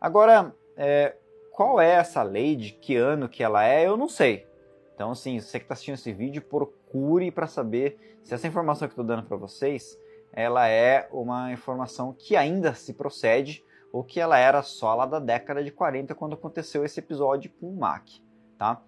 Agora, 0.00 0.56
é, 0.78 1.14
qual 1.52 1.78
é 1.78 1.90
essa 1.90 2.22
lei, 2.22 2.56
de 2.56 2.72
que 2.72 2.96
ano 2.96 3.28
que 3.28 3.42
ela 3.42 3.66
é, 3.66 3.86
eu 3.86 3.98
não 3.98 4.08
sei. 4.08 4.46
Então, 4.94 5.10
assim, 5.10 5.38
você 5.38 5.58
que 5.58 5.66
está 5.66 5.74
assistindo 5.74 5.96
esse 5.96 6.10
vídeo, 6.10 6.40
procure 6.40 7.30
para 7.30 7.46
saber 7.46 8.16
se 8.22 8.32
essa 8.32 8.48
informação 8.48 8.88
que 8.88 8.98
eu 8.98 9.02
estou 9.02 9.04
dando 9.04 9.28
para 9.28 9.36
vocês, 9.36 10.00
ela 10.32 10.66
é 10.66 11.06
uma 11.12 11.52
informação 11.52 12.14
que 12.18 12.34
ainda 12.34 12.72
se 12.72 12.94
procede 12.94 13.62
ou 13.94 14.02
que 14.02 14.18
ela 14.18 14.36
era 14.36 14.60
só 14.60 14.92
lá 14.92 15.06
da 15.06 15.20
década 15.20 15.62
de 15.62 15.70
40 15.70 16.16
quando 16.16 16.32
aconteceu 16.32 16.84
esse 16.84 16.98
episódio 16.98 17.48
com 17.60 17.68
o 17.68 17.76
Mac, 17.76 18.02
tá? 18.58 18.82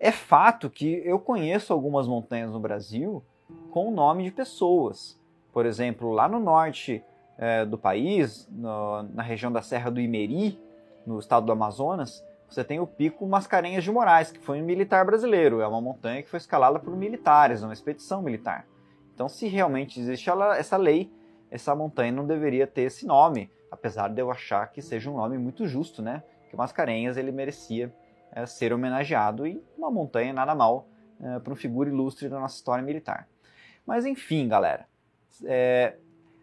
É 0.00 0.10
fato 0.10 0.70
que 0.70 1.02
eu 1.04 1.18
conheço 1.18 1.70
algumas 1.70 2.08
montanhas 2.08 2.50
no 2.50 2.58
Brasil 2.58 3.22
com 3.70 3.88
o 3.88 3.90
nome 3.90 4.24
de 4.24 4.30
pessoas. 4.30 5.20
Por 5.52 5.66
exemplo, 5.66 6.12
lá 6.12 6.26
no 6.26 6.40
norte 6.40 7.04
é, 7.36 7.66
do 7.66 7.76
país, 7.76 8.48
no, 8.50 9.02
na 9.02 9.22
região 9.22 9.52
da 9.52 9.60
Serra 9.60 9.90
do 9.90 10.00
Imeri, 10.00 10.58
no 11.06 11.18
estado 11.18 11.44
do 11.44 11.52
Amazonas, 11.52 12.24
você 12.48 12.64
tem 12.64 12.80
o 12.80 12.86
Pico 12.86 13.26
Mascarenhas 13.26 13.84
de 13.84 13.92
Moraes, 13.92 14.32
que 14.32 14.40
foi 14.40 14.62
um 14.62 14.64
militar 14.64 15.04
brasileiro. 15.04 15.60
É 15.60 15.68
uma 15.68 15.82
montanha 15.82 16.22
que 16.22 16.30
foi 16.30 16.38
escalada 16.38 16.78
por 16.78 16.96
militares, 16.96 17.62
uma 17.62 17.74
expedição 17.74 18.22
militar. 18.22 18.66
Então, 19.14 19.28
se 19.28 19.46
realmente 19.46 20.00
existe 20.00 20.30
essa 20.56 20.78
lei, 20.78 21.12
essa 21.50 21.74
montanha 21.74 22.12
não 22.12 22.26
deveria 22.26 22.66
ter 22.66 22.82
esse 22.82 23.04
nome, 23.04 23.50
apesar 23.70 24.08
de 24.08 24.20
eu 24.20 24.30
achar 24.30 24.70
que 24.70 24.80
seja 24.80 25.10
um 25.10 25.16
nome 25.16 25.38
muito 25.38 25.66
justo, 25.66 26.02
né? 26.02 26.22
Que 26.50 26.56
Mascarenhas 26.56 27.16
ele 27.16 27.32
merecia 27.32 27.94
é, 28.32 28.46
ser 28.46 28.72
homenageado 28.72 29.46
e 29.46 29.62
uma 29.76 29.90
montanha 29.90 30.32
nada 30.32 30.54
mal 30.54 30.86
é, 31.20 31.38
para 31.38 31.52
uma 31.52 31.56
figura 31.56 31.88
ilustre 31.88 32.28
da 32.28 32.38
nossa 32.38 32.56
história 32.56 32.82
militar. 32.82 33.28
Mas 33.86 34.04
enfim, 34.04 34.48
galera, 34.48 34.86
é, 35.44 35.96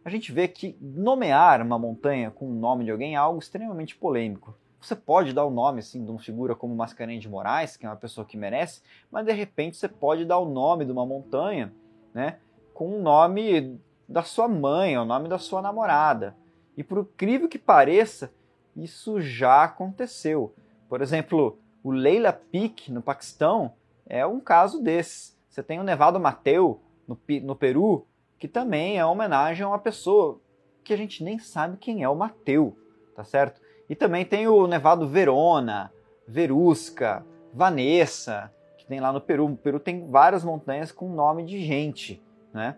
a 0.03 0.09
gente 0.09 0.31
vê 0.31 0.47
que 0.47 0.77
nomear 0.79 1.61
uma 1.61 1.79
montanha 1.79 2.29
com 2.29 2.49
o 2.49 2.53
nome 2.53 2.85
de 2.85 2.91
alguém 2.91 3.15
é 3.15 3.17
algo 3.17 3.39
extremamente 3.39 3.95
polêmico. 3.95 4.55
Você 4.79 4.95
pode 4.95 5.33
dar 5.33 5.45
o 5.45 5.49
nome 5.49 5.79
assim, 5.79 6.03
de 6.05 6.11
uma 6.11 6.19
figura 6.19 6.55
como 6.55 6.75
Mascarenhas 6.75 7.23
de 7.23 7.29
Moraes, 7.29 7.75
que 7.75 7.87
é 7.87 7.89
uma 7.89 7.95
pessoa 7.95 8.25
que 8.25 8.37
merece, 8.37 8.83
mas 9.09 9.25
de 9.25 9.31
repente 9.31 9.77
você 9.77 9.87
pode 9.87 10.25
dar 10.25 10.37
o 10.37 10.45
nome 10.45 10.85
de 10.85 10.91
uma 10.91 11.05
montanha 11.05 11.73
né, 12.13 12.37
com 12.71 12.99
o 12.99 13.01
nome 13.01 13.79
da 14.07 14.21
sua 14.21 14.47
mãe, 14.47 14.95
o 14.95 15.05
nome 15.05 15.27
da 15.27 15.39
sua 15.39 15.59
namorada. 15.61 16.35
E 16.77 16.83
por 16.83 16.99
incrível 16.99 17.47
que 17.47 17.57
pareça, 17.57 18.31
isso 18.75 19.21
já 19.21 19.63
aconteceu. 19.63 20.53
Por 20.89 21.01
exemplo, 21.01 21.57
o 21.83 21.91
Leila 21.91 22.33
Peak, 22.33 22.91
no 22.91 23.01
Paquistão, 23.01 23.73
é 24.05 24.25
um 24.25 24.39
caso 24.39 24.81
desses. 24.81 25.37
Você 25.49 25.63
tem 25.63 25.79
o 25.79 25.83
Nevado 25.83 26.19
Mateu, 26.19 26.81
no, 27.07 27.17
no 27.43 27.55
Peru, 27.55 28.05
que 28.37 28.47
também 28.47 28.97
é 28.97 29.05
homenagem 29.05 29.63
a 29.63 29.69
uma 29.69 29.79
pessoa 29.79 30.39
que 30.83 30.93
a 30.93 30.97
gente 30.97 31.23
nem 31.23 31.39
sabe 31.39 31.77
quem 31.77 32.03
é 32.03 32.09
o 32.09 32.15
Mateu, 32.15 32.77
tá 33.15 33.23
certo? 33.23 33.61
E 33.89 33.95
também 33.95 34.25
tem 34.25 34.47
o 34.47 34.67
Nevado 34.67 35.07
Verona, 35.07 35.91
Verusca, 36.27 37.25
Vanessa, 37.53 38.51
que 38.77 38.85
tem 38.85 38.99
lá 38.99 39.13
no 39.13 39.21
Peru. 39.21 39.45
O 39.45 39.57
Peru 39.57 39.79
tem 39.79 40.07
várias 40.07 40.43
montanhas 40.43 40.91
com 40.91 41.09
nome 41.09 41.43
de 41.43 41.63
gente, 41.63 42.21
né? 42.53 42.77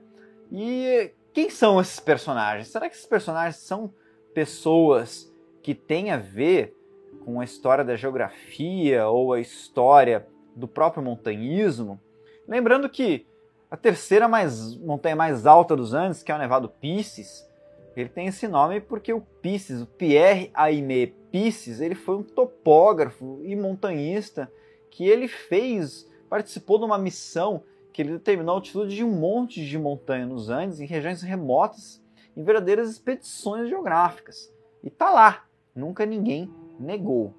E 0.51 1.12
quem 1.38 1.51
são 1.51 1.79
esses 1.79 2.00
personagens? 2.00 2.70
Será 2.70 2.89
que 2.89 2.96
esses 2.96 3.06
personagens 3.06 3.58
são 3.58 3.94
pessoas 4.34 5.32
que 5.62 5.75
têm 5.75 6.10
a 6.10 6.17
ver 6.17 6.75
com 7.24 7.39
a 7.39 7.44
história 7.44 7.86
da 7.86 7.96
geografia 7.96 9.08
ou 9.08 9.34
a 9.34 9.39
história 9.39 10.27
do 10.56 10.67
próprio 10.67 11.03
montanhismo, 11.03 12.01
lembrando 12.48 12.89
que 12.89 13.27
a 13.70 13.77
terceira 13.77 14.27
mais, 14.27 14.75
montanha 14.77 15.15
mais 15.15 15.46
alta 15.46 15.75
dos 15.75 15.94
Andes, 15.94 16.24
que 16.24 16.32
é 16.32 16.36
o 16.36 16.39
Nevado 16.39 16.70
Pisces, 16.70 17.48
ele 17.96 18.10
tem 18.10 18.25
esse 18.25 18.48
nome 18.48 18.82
porque 18.82 19.13
o 19.13 19.22
Pisces, 19.22 19.84
o 19.84 19.86
Pierre 19.86 20.50
Aimé 20.56 21.13
Pisces, 21.32 21.82
ele 21.82 21.94
foi 21.94 22.15
um 22.15 22.24
topógrafo 22.24 23.41
e 23.44 23.56
montanhista 23.56 24.51
que 24.89 25.08
ele 25.08 25.27
fez, 25.27 26.10
participou 26.27 26.79
de 26.79 26.86
uma 26.86 26.98
missão 26.98 27.62
que 27.98 28.04
ele 28.04 28.12
determinou 28.12 28.54
a 28.54 28.58
altitude 28.60 28.96
de 28.96 29.04
um 29.04 29.10
monte 29.10 29.66
de 29.66 29.75
montanha 29.75 30.24
nos 30.24 30.51
Andes, 30.51 30.80
em 30.80 30.86
regiões 30.86 31.24
remotas, 31.24 32.00
em 32.36 32.44
verdadeiras 32.44 32.92
expedições 32.92 33.68
geográficas. 33.70 34.54
E 34.84 34.89
tá 34.92 35.10
lá, 35.10 35.46
nunca 35.74 36.06
ninguém 36.06 36.54
negou. 36.80 37.34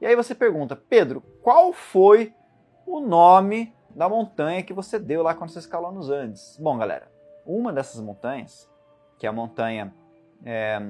E 0.00 0.06
aí 0.06 0.16
você 0.16 0.34
pergunta, 0.34 0.74
Pedro, 0.74 1.20
qual 1.42 1.74
foi 1.74 2.32
o 2.86 3.00
nome 3.00 3.74
da 3.90 4.08
montanha 4.08 4.62
que 4.62 4.72
você 4.72 4.98
deu 4.98 5.22
lá 5.22 5.34
quando 5.34 5.50
você 5.50 5.58
escalou 5.58 5.92
nos 5.92 6.08
Andes. 6.08 6.56
Bom, 6.58 6.78
galera, 6.78 7.12
uma 7.44 7.70
dessas 7.70 8.00
montanhas, 8.00 8.66
que 9.18 9.26
é 9.26 9.28
a 9.28 9.32
montanha 9.32 9.94
é, 10.42 10.80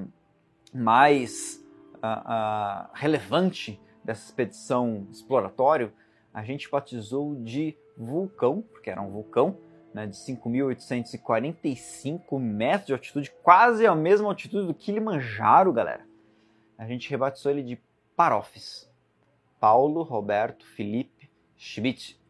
mais 0.73 1.61
uh, 1.97 2.87
uh, 2.87 2.91
relevante 2.95 3.83
dessa 4.05 4.27
expedição 4.27 5.09
exploratória, 5.11 5.93
a 6.33 6.45
gente 6.45 6.71
batizou 6.71 7.35
de 7.35 7.77
vulcão, 7.99 8.63
porque 8.63 8.89
era 8.89 9.03
um 9.03 9.11
vulcão, 9.11 9.59
né, 9.93 10.07
de 10.07 10.17
5.845 10.17 12.39
metros 12.39 12.87
de 12.87 12.93
altitude, 12.93 13.33
quase 13.43 13.87
a 13.87 13.95
mesma 13.95 14.29
altitude 14.29 14.67
do 14.67 14.75
Kilimanjaro, 14.75 15.73
galera. 15.73 16.07
A 16.77 16.87
gente 16.87 17.09
rebatizou 17.11 17.51
ele 17.51 17.63
de 17.63 17.81
Parofes. 18.15 18.87
Paulo 19.59 20.03
Roberto 20.03 20.65
Felipe 20.65 21.29
Schmidt 21.57 22.21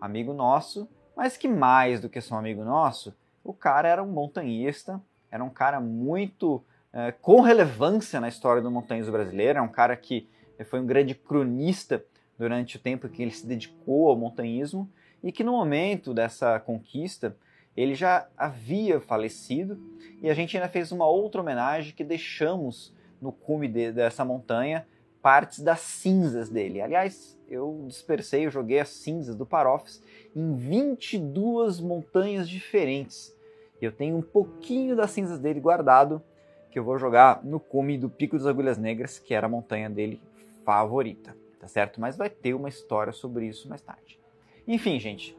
amigo 0.00 0.32
nosso, 0.32 0.88
mas 1.16 1.36
que 1.36 1.46
mais 1.46 2.00
do 2.00 2.08
que 2.08 2.20
só 2.20 2.34
um 2.34 2.38
amigo 2.38 2.64
nosso, 2.64 3.14
o 3.44 3.52
cara 3.52 3.88
era 3.88 4.02
um 4.02 4.08
montanhista, 4.08 5.00
era 5.30 5.44
um 5.44 5.50
cara 5.50 5.80
muito 5.80 6.64
é, 6.92 7.12
com 7.12 7.40
relevância 7.40 8.20
na 8.20 8.28
história 8.28 8.60
do 8.60 8.70
montanhismo 8.70 9.12
brasileiro, 9.12 9.60
é 9.60 9.62
um 9.62 9.68
cara 9.68 9.96
que 9.96 10.28
foi 10.64 10.80
um 10.80 10.86
grande 10.86 11.14
cronista 11.14 12.04
durante 12.36 12.76
o 12.76 12.80
tempo 12.80 13.08
que 13.08 13.22
ele 13.22 13.30
se 13.30 13.46
dedicou 13.46 14.08
ao 14.08 14.16
montanhismo 14.16 14.90
e 15.22 15.30
que 15.30 15.44
no 15.44 15.52
momento 15.52 16.12
dessa 16.12 16.58
conquista 16.58 17.36
ele 17.76 17.94
já 17.94 18.28
havia 18.36 19.00
falecido 19.00 19.80
e 20.20 20.28
a 20.28 20.34
gente 20.34 20.56
ainda 20.56 20.68
fez 20.68 20.92
uma 20.92 21.06
outra 21.06 21.40
homenagem 21.40 21.94
que 21.94 22.04
deixamos 22.04 22.92
no 23.20 23.32
cume 23.32 23.68
de, 23.68 23.92
dessa 23.92 24.24
montanha 24.24 24.86
partes 25.22 25.60
das 25.60 25.80
cinzas 25.80 26.48
dele. 26.48 26.80
Aliás, 26.80 27.38
eu 27.48 27.84
dispersei, 27.86 28.46
eu 28.46 28.50
joguei 28.50 28.80
as 28.80 28.88
cinzas 28.88 29.36
do 29.36 29.46
Parofes 29.46 30.02
em 30.34 30.54
22 30.54 31.80
montanhas 31.80 32.48
diferentes. 32.48 33.34
Eu 33.80 33.92
tenho 33.92 34.16
um 34.16 34.22
pouquinho 34.22 34.96
das 34.96 35.12
cinzas 35.12 35.38
dele 35.38 35.60
guardado, 35.60 36.22
que 36.70 36.78
eu 36.78 36.84
vou 36.84 36.98
jogar 36.98 37.44
no 37.44 37.60
cume 37.60 37.96
do 37.96 38.08
Pico 38.10 38.36
das 38.36 38.46
Agulhas 38.46 38.78
Negras, 38.78 39.18
que 39.18 39.34
era 39.34 39.46
a 39.46 39.50
montanha 39.50 39.88
dele 39.88 40.20
favorita, 40.64 41.36
tá 41.60 41.68
certo? 41.68 42.00
Mas 42.00 42.16
vai 42.16 42.30
ter 42.30 42.54
uma 42.54 42.68
história 42.68 43.12
sobre 43.12 43.46
isso 43.46 43.68
mais 43.68 43.80
tarde. 43.80 44.21
Enfim, 44.66 44.98
gente, 44.98 45.36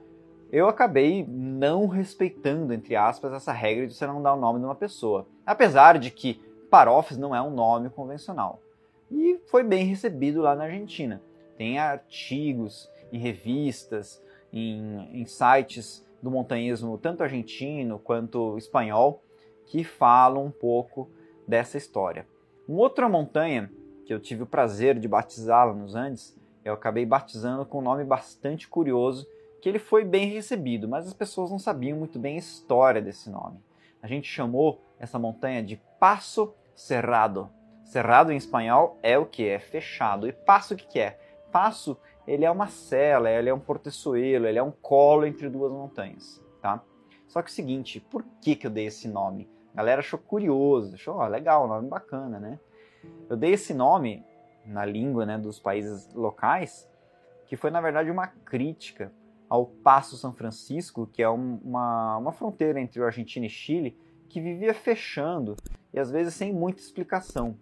eu 0.51 0.67
acabei 0.67 1.25
não 1.27 1.87
respeitando, 1.87 2.73
entre 2.73 2.95
aspas, 2.95 3.33
essa 3.33 3.51
regra 3.51 3.87
de 3.87 3.93
você 3.93 4.05
não 4.05 4.21
dar 4.21 4.33
o 4.33 4.39
nome 4.39 4.59
de 4.59 4.65
uma 4.65 4.75
pessoa. 4.75 5.27
Apesar 5.45 5.97
de 5.97 6.11
que 6.11 6.41
Parofes 6.69 7.17
não 7.17 7.35
é 7.35 7.41
um 7.41 7.51
nome 7.51 7.89
convencional 7.89 8.59
e 9.11 9.39
foi 9.45 9.63
bem 9.63 9.85
recebido 9.85 10.41
lá 10.41 10.55
na 10.55 10.63
Argentina. 10.63 11.21
Tem 11.55 11.77
artigos 11.77 12.89
em 13.11 13.19
revistas, 13.19 14.21
em, 14.51 15.21
em 15.21 15.25
sites 15.25 16.05
do 16.21 16.31
montanhismo, 16.31 16.97
tanto 16.97 17.21
argentino 17.21 17.99
quanto 17.99 18.57
espanhol, 18.57 19.23
que 19.65 19.83
falam 19.83 20.45
um 20.45 20.51
pouco 20.51 21.09
dessa 21.47 21.77
história. 21.77 22.27
Uma 22.67 22.79
outra 22.79 23.07
montanha 23.07 23.71
que 24.05 24.13
eu 24.13 24.19
tive 24.19 24.43
o 24.43 24.47
prazer 24.47 24.99
de 24.99 25.07
batizá-la 25.07 25.73
nos 25.73 25.95
Andes, 25.95 26.35
eu 26.63 26.73
acabei 26.73 27.05
batizando 27.05 27.65
com 27.65 27.79
um 27.79 27.83
nome 27.83 28.03
bastante 28.03 28.67
curioso, 28.67 29.27
que 29.61 29.69
ele 29.69 29.79
foi 29.79 30.03
bem 30.03 30.29
recebido, 30.29 30.87
mas 30.87 31.07
as 31.07 31.13
pessoas 31.13 31.49
não 31.49 31.59
sabiam 31.59 31.97
muito 31.97 32.19
bem 32.19 32.35
a 32.35 32.39
história 32.39 33.01
desse 33.01 33.29
nome. 33.29 33.59
A 34.01 34.07
gente 34.07 34.27
chamou 34.27 34.81
essa 34.99 35.17
montanha 35.17 35.63
de 35.63 35.81
Passo 35.99 36.53
Cerrado. 36.75 37.49
Cerrado 37.85 38.31
em 38.31 38.37
espanhol 38.37 38.97
é 39.01 39.17
o 39.17 39.25
que? 39.25 39.47
É 39.47 39.59
fechado. 39.59 40.27
E 40.27 40.33
passo 40.33 40.73
o 40.73 40.77
que, 40.77 40.87
que 40.87 40.99
é? 40.99 41.19
Passo, 41.51 41.97
ele 42.25 42.43
é 42.43 42.49
uma 42.49 42.67
cela, 42.67 43.29
ele 43.29 43.49
é 43.49 43.53
um 43.53 43.59
porteçoelo, 43.59 44.47
ele 44.47 44.57
é 44.57 44.63
um 44.63 44.71
colo 44.71 45.25
entre 45.25 45.49
duas 45.49 45.71
montanhas, 45.71 46.43
tá? 46.61 46.81
Só 47.27 47.41
que 47.41 47.49
é 47.49 47.51
o 47.51 47.53
seguinte, 47.53 47.99
por 47.99 48.23
que, 48.41 48.55
que 48.55 48.65
eu 48.65 48.71
dei 48.71 48.87
esse 48.87 49.07
nome? 49.07 49.49
A 49.73 49.77
galera 49.77 49.99
achou 49.99 50.19
curioso, 50.19 50.95
achou, 50.95 51.17
ó, 51.17 51.27
legal, 51.27 51.67
nome 51.67 51.87
bacana, 51.87 52.39
né? 52.39 52.59
Eu 53.29 53.35
dei 53.35 53.53
esse 53.53 53.73
nome 53.73 54.25
na 54.65 54.85
língua 54.85 55.25
né, 55.25 55.37
dos 55.37 55.59
países 55.59 56.11
locais, 56.13 56.89
que 57.45 57.55
foi 57.55 57.69
na 57.69 57.81
verdade 57.81 58.09
uma 58.09 58.27
crítica 58.27 59.11
ao 59.49 59.65
Passo 59.65 60.17
São 60.17 60.33
Francisco, 60.33 61.07
que 61.07 61.21
é 61.21 61.29
um, 61.29 61.59
uma, 61.63 62.17
uma 62.17 62.31
fronteira 62.31 62.79
entre 62.79 63.01
Argentina 63.03 63.45
e 63.45 63.49
Chile, 63.49 63.97
que 64.29 64.41
vivia 64.41 64.73
fechando 64.73 65.55
e 65.93 65.99
às 65.99 66.09
vezes 66.09 66.33
sem 66.33 66.51
muita 66.51 66.81
explicação. 66.81 67.55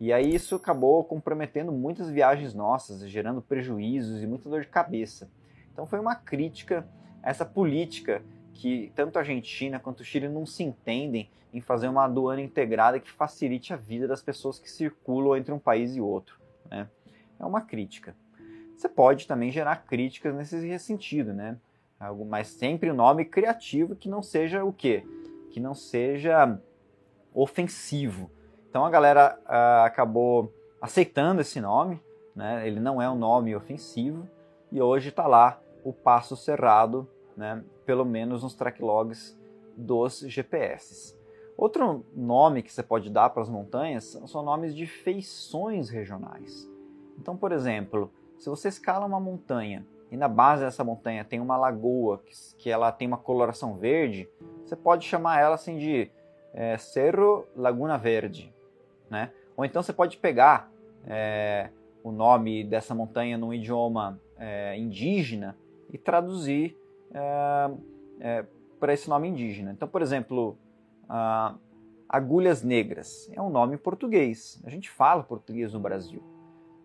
E 0.00 0.12
aí 0.12 0.34
isso 0.34 0.54
acabou 0.54 1.02
comprometendo 1.04 1.72
muitas 1.72 2.10
viagens 2.10 2.54
nossas, 2.54 3.08
gerando 3.08 3.42
prejuízos 3.42 4.22
e 4.22 4.26
muita 4.26 4.48
dor 4.48 4.62
de 4.62 4.68
cabeça. 4.68 5.30
Então 5.72 5.86
foi 5.86 5.98
uma 5.98 6.14
crítica 6.14 6.88
a 7.22 7.30
essa 7.30 7.44
política 7.44 8.22
que 8.54 8.92
tanto 8.94 9.16
a 9.16 9.20
Argentina 9.20 9.78
quanto 9.78 10.00
o 10.00 10.04
Chile 10.04 10.28
não 10.28 10.44
se 10.44 10.62
entendem 10.62 11.30
em 11.52 11.60
fazer 11.60 11.88
uma 11.88 12.04
aduana 12.04 12.40
integrada 12.40 13.00
que 13.00 13.10
facilite 13.10 13.72
a 13.72 13.76
vida 13.76 14.06
das 14.06 14.22
pessoas 14.22 14.58
que 14.58 14.70
circulam 14.70 15.36
entre 15.36 15.52
um 15.52 15.58
país 15.58 15.94
e 15.94 16.00
outro. 16.00 16.37
Né? 16.70 16.88
É 17.38 17.44
uma 17.44 17.60
crítica. 17.60 18.14
Você 18.76 18.88
pode 18.88 19.26
também 19.26 19.50
gerar 19.50 19.76
críticas 19.84 20.34
nesse 20.34 20.78
sentido, 20.78 21.32
né? 21.32 21.56
Mas 22.28 22.46
sempre 22.46 22.90
o 22.90 22.92
um 22.92 22.96
nome 22.96 23.24
criativo 23.24 23.96
que 23.96 24.08
não 24.08 24.22
seja 24.22 24.64
o 24.64 24.72
quê? 24.72 25.04
Que 25.50 25.58
não 25.58 25.74
seja 25.74 26.60
ofensivo. 27.34 28.30
Então 28.70 28.84
a 28.84 28.90
galera 28.90 29.36
uh, 29.46 29.84
acabou 29.84 30.52
aceitando 30.80 31.40
esse 31.40 31.60
nome, 31.60 32.00
né? 32.36 32.66
ele 32.66 32.78
não 32.78 33.02
é 33.02 33.10
um 33.10 33.16
nome 33.16 33.56
ofensivo, 33.56 34.28
e 34.70 34.80
hoje 34.80 35.08
está 35.08 35.26
lá 35.26 35.60
o 35.82 35.92
Passo 35.92 36.36
Cerrado, 36.36 37.08
né? 37.36 37.64
pelo 37.84 38.04
menos 38.04 38.44
nos 38.44 38.54
track 38.54 38.80
logs 38.80 39.36
dos 39.76 40.20
GPS. 40.20 41.17
Outro 41.58 42.06
nome 42.14 42.62
que 42.62 42.72
você 42.72 42.84
pode 42.84 43.10
dar 43.10 43.30
para 43.30 43.42
as 43.42 43.48
montanhas 43.48 44.16
são 44.28 44.44
nomes 44.44 44.72
de 44.72 44.86
feições 44.86 45.90
regionais. 45.90 46.70
Então, 47.18 47.36
por 47.36 47.50
exemplo, 47.50 48.12
se 48.38 48.48
você 48.48 48.68
escala 48.68 49.04
uma 49.04 49.18
montanha 49.18 49.84
e 50.08 50.16
na 50.16 50.28
base 50.28 50.62
dessa 50.62 50.84
montanha 50.84 51.24
tem 51.24 51.40
uma 51.40 51.56
lagoa 51.56 52.22
que, 52.24 52.32
que 52.58 52.70
ela 52.70 52.92
tem 52.92 53.08
uma 53.08 53.18
coloração 53.18 53.74
verde, 53.74 54.28
você 54.64 54.76
pode 54.76 55.04
chamar 55.04 55.40
ela 55.40 55.56
assim 55.56 55.76
de 55.76 56.08
é, 56.54 56.78
Cerro 56.78 57.44
Laguna 57.56 57.98
Verde, 57.98 58.54
né? 59.10 59.32
Ou 59.56 59.64
então 59.64 59.82
você 59.82 59.92
pode 59.92 60.16
pegar 60.16 60.70
é, 61.08 61.70
o 62.04 62.12
nome 62.12 62.62
dessa 62.62 62.94
montanha 62.94 63.36
num 63.36 63.52
idioma 63.52 64.20
é, 64.38 64.78
indígena 64.78 65.58
e 65.92 65.98
traduzir 65.98 66.78
é, 67.12 67.70
é 68.20 68.44
para 68.78 68.92
esse 68.92 69.08
nome 69.08 69.26
indígena. 69.26 69.72
Então, 69.72 69.88
por 69.88 70.02
exemplo, 70.02 70.56
Agulhas 72.08 72.62
Negras 72.62 73.30
é 73.32 73.40
um 73.40 73.50
nome 73.50 73.76
português. 73.76 74.60
A 74.64 74.70
gente 74.70 74.90
fala 74.90 75.22
português 75.22 75.72
no 75.72 75.80
Brasil, 75.80 76.22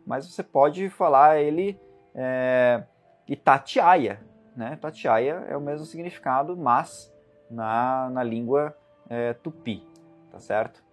mas 0.06 0.30
você 0.30 0.44
pode 0.44 0.90
falar 0.90 1.40
ele 1.40 1.80
é, 2.14 2.84
Itatiaia. 3.28 4.20
Né? 4.56 4.74
Itatiaia 4.74 5.46
é 5.48 5.58
o 5.58 5.62
mesmo 5.62 5.86
significado, 5.86 6.56
mas 6.56 7.14
na, 7.50 8.10
na 8.10 8.24
língua 8.24 8.76
é, 9.10 9.34
tupi, 9.34 9.86
tá 10.32 10.40
certo? 10.40 10.84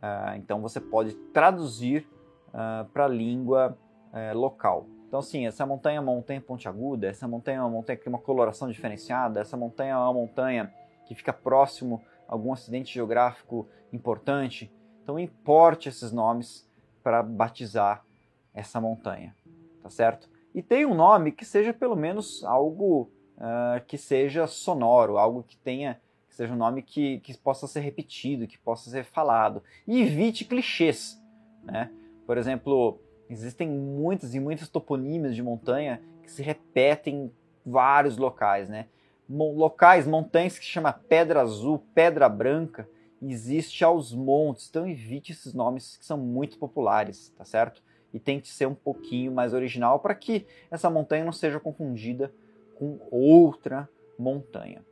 Uh, 0.00 0.36
então 0.36 0.62
você 0.62 0.80
pode 0.80 1.14
traduzir 1.32 2.08
uh, 2.48 2.88
para 2.88 3.04
a 3.04 3.08
língua 3.08 3.76
uh, 4.12 4.36
local. 4.36 4.86
Então, 5.06 5.20
sim, 5.20 5.46
essa 5.46 5.66
montanha 5.66 5.98
é 5.98 6.00
uma 6.00 6.12
montanha 6.12 6.40
pontiaguda, 6.40 7.08
essa 7.08 7.28
montanha 7.28 7.58
é 7.58 7.60
uma 7.60 7.68
montanha 7.68 7.96
que 7.98 8.04
tem 8.04 8.12
uma 8.12 8.18
coloração 8.18 8.68
diferenciada, 8.68 9.40
essa 9.40 9.56
montanha 9.56 9.92
é 9.92 9.96
uma 9.96 10.12
montanha 10.12 10.72
que 11.06 11.14
fica 11.14 11.32
próximo 11.32 12.02
algum 12.30 12.52
acidente 12.52 12.94
geográfico 12.94 13.68
importante. 13.92 14.72
Então, 15.02 15.18
importe 15.18 15.88
esses 15.88 16.12
nomes 16.12 16.68
para 17.02 17.24
batizar 17.24 18.04
essa 18.54 18.80
montanha, 18.80 19.34
tá 19.82 19.90
certo? 19.90 20.30
E 20.54 20.62
tem 20.62 20.86
um 20.86 20.94
nome 20.94 21.32
que 21.32 21.44
seja 21.44 21.72
pelo 21.72 21.96
menos 21.96 22.44
algo 22.44 23.10
uh, 23.36 23.84
que 23.86 23.98
seja 23.98 24.46
sonoro, 24.46 25.18
algo 25.18 25.42
que 25.42 25.56
tenha 25.56 26.00
que 26.28 26.36
seja 26.36 26.54
um 26.54 26.56
nome 26.56 26.80
que, 26.80 27.18
que 27.18 27.36
possa 27.36 27.66
ser 27.66 27.80
repetido, 27.80 28.46
que 28.46 28.56
possa 28.56 28.88
ser 28.88 29.02
falado. 29.02 29.64
E 29.84 30.00
evite 30.00 30.44
clichês. 30.44 31.20
Né? 31.64 31.90
Por 32.24 32.38
exemplo, 32.38 33.00
existem 33.28 33.68
muitas 33.68 34.32
e 34.32 34.38
muitas 34.38 34.68
toponímias 34.68 35.34
de 35.34 35.42
montanha 35.42 36.00
que 36.22 36.30
se 36.30 36.40
repetem 36.40 37.24
em 37.24 37.32
vários 37.66 38.16
locais, 38.16 38.68
né? 38.68 38.86
Locais, 39.30 40.08
montanhas 40.08 40.58
que 40.58 40.64
se 40.64 40.70
chama 40.72 40.92
Pedra 40.92 41.42
Azul, 41.42 41.84
Pedra 41.94 42.28
Branca, 42.28 42.88
existe 43.22 43.84
aos 43.84 44.12
montes. 44.12 44.68
Então 44.68 44.88
evite 44.88 45.30
esses 45.30 45.54
nomes 45.54 45.96
que 45.96 46.04
são 46.04 46.18
muito 46.18 46.58
populares, 46.58 47.32
tá 47.38 47.44
certo? 47.44 47.80
E 48.12 48.18
tente 48.18 48.48
ser 48.48 48.66
um 48.66 48.74
pouquinho 48.74 49.30
mais 49.30 49.54
original 49.54 50.00
para 50.00 50.16
que 50.16 50.46
essa 50.68 50.90
montanha 50.90 51.24
não 51.24 51.32
seja 51.32 51.60
confundida 51.60 52.32
com 52.74 52.98
outra 53.08 53.88
montanha. 54.18 54.84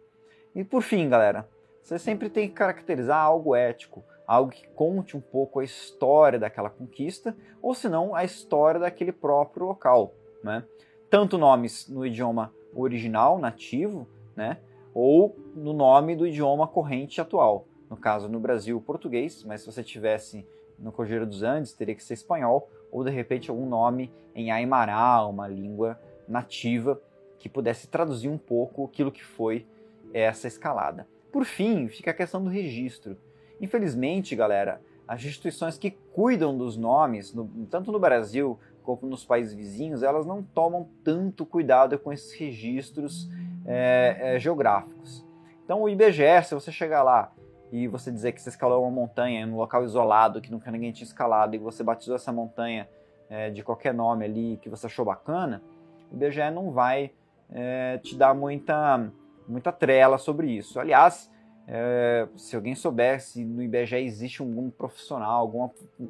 E 0.55 0.63
por 0.63 0.83
fim, 0.83 1.09
galera, 1.09 1.49
você 1.83 1.99
sempre 1.99 2.31
tem 2.31 2.49
que 2.49 2.55
caracterizar 2.55 3.19
algo 3.19 3.57
ético, 3.57 4.05
algo 4.27 4.53
que 4.53 4.69
conte 4.69 5.17
um 5.17 5.21
pouco 5.21 5.59
a 5.59 5.65
história 5.65 6.39
daquela 6.39 6.71
conquista, 6.71 7.37
ou 7.61 7.75
se 7.75 7.89
não, 7.89 8.15
a 8.15 8.25
história 8.25 8.79
daquele 8.79 9.11
próprio 9.11 9.67
local, 9.67 10.15
né? 10.45 10.65
Tanto 11.11 11.39
nomes 11.39 11.89
no 11.89 12.07
idioma 12.07 12.53
original, 12.75 13.39
nativo, 13.39 14.07
né? 14.39 14.59
Ou 14.95 15.37
no 15.55 15.73
nome 15.73 16.15
do 16.15 16.27
idioma 16.27 16.69
corrente 16.69 17.21
atual. 17.21 17.67
No 17.91 17.97
caso, 17.97 18.29
no 18.29 18.39
Brasil, 18.39 18.81
português, 18.81 19.43
mas 19.45 19.63
se 19.63 19.67
você 19.67 19.83
tivesse 19.83 20.47
no 20.79 20.93
Cordilheiro 20.93 21.27
dos 21.27 21.43
Andes, 21.43 21.73
teria 21.73 21.95
que 21.95 22.05
ser 22.05 22.15
espanhol, 22.15 22.71
ou 22.93 23.03
de 23.03 23.11
repente 23.11 23.51
algum 23.51 23.67
nome 23.67 24.13
em 24.35 24.53
Aymara, 24.53 25.27
uma 25.27 25.49
língua 25.49 26.01
nativa, 26.29 27.01
que 27.39 27.49
pudesse 27.49 27.89
traduzir 27.89 28.29
um 28.29 28.39
pouco 28.39 28.85
aquilo 28.85 29.11
que 29.11 29.25
foi 29.25 29.67
essa 30.15 30.47
escalada. 30.47 31.07
Por 31.33 31.45
fim, 31.45 31.89
fica 31.89 32.13
a 32.13 32.15
questão 32.15 32.43
do 32.43 32.49
registro. 32.49 33.17
Infelizmente, 33.61 34.37
galera, 34.37 34.81
as 35.07 35.25
instituições 35.25 35.77
que 35.77 35.91
cuidam 36.13 36.57
dos 36.57 36.77
nomes, 36.77 37.35
no, 37.35 37.49
tanto 37.69 37.91
no 37.91 37.99
Brasil 37.99 38.59
como 38.85 39.01
nos 39.03 39.25
países 39.25 39.53
vizinhos, 39.53 40.03
elas 40.03 40.25
não 40.25 40.43
tomam 40.43 40.89
tanto 41.03 41.45
cuidado 41.45 41.99
com 41.99 42.13
esses 42.13 42.33
registros 42.33 43.29
é, 43.69 44.17
é, 44.21 44.39
geográficos. 44.39 45.25
Então, 45.63 45.83
o 45.83 45.89
IBGE, 45.89 46.43
se 46.45 46.55
você 46.55 46.73
chegar 46.73 47.03
lá 47.03 47.31
e 47.71 47.87
você 47.87 48.11
dizer 48.11 48.33
que 48.33 48.41
você 48.41 48.49
escalou 48.49 48.83
uma 48.83 48.91
montanha 48.91 49.43
em 49.43 49.45
um 49.45 49.57
local 49.57 49.85
isolado, 49.85 50.41
que 50.41 50.51
nunca 50.51 50.71
ninguém 50.71 50.91
tinha 50.91 51.07
escalado, 51.07 51.55
e 51.55 51.59
você 51.59 51.85
batizou 51.85 52.17
essa 52.17 52.33
montanha 52.33 52.89
é, 53.29 53.51
de 53.51 53.63
qualquer 53.63 53.93
nome 53.93 54.25
ali 54.25 54.59
que 54.63 54.71
você 54.71 54.87
achou 54.87 55.05
bacana, 55.05 55.63
o 56.11 56.15
IBGE 56.15 56.51
não 56.51 56.71
vai 56.71 57.13
é, 57.51 57.99
te 57.99 58.17
dar 58.17 58.35
muita, 58.35 59.13
muita 59.47 59.71
trela 59.71 60.17
sobre 60.17 60.51
isso. 60.51 60.81
Aliás, 60.81 61.31
é, 61.67 62.27
se 62.35 62.57
alguém 62.57 62.75
soubesse 62.75 63.45
no 63.45 63.63
IBGE 63.63 63.97
existe 63.97 64.41
algum 64.41 64.71
profissional, 64.71 65.43
algum 65.43 65.69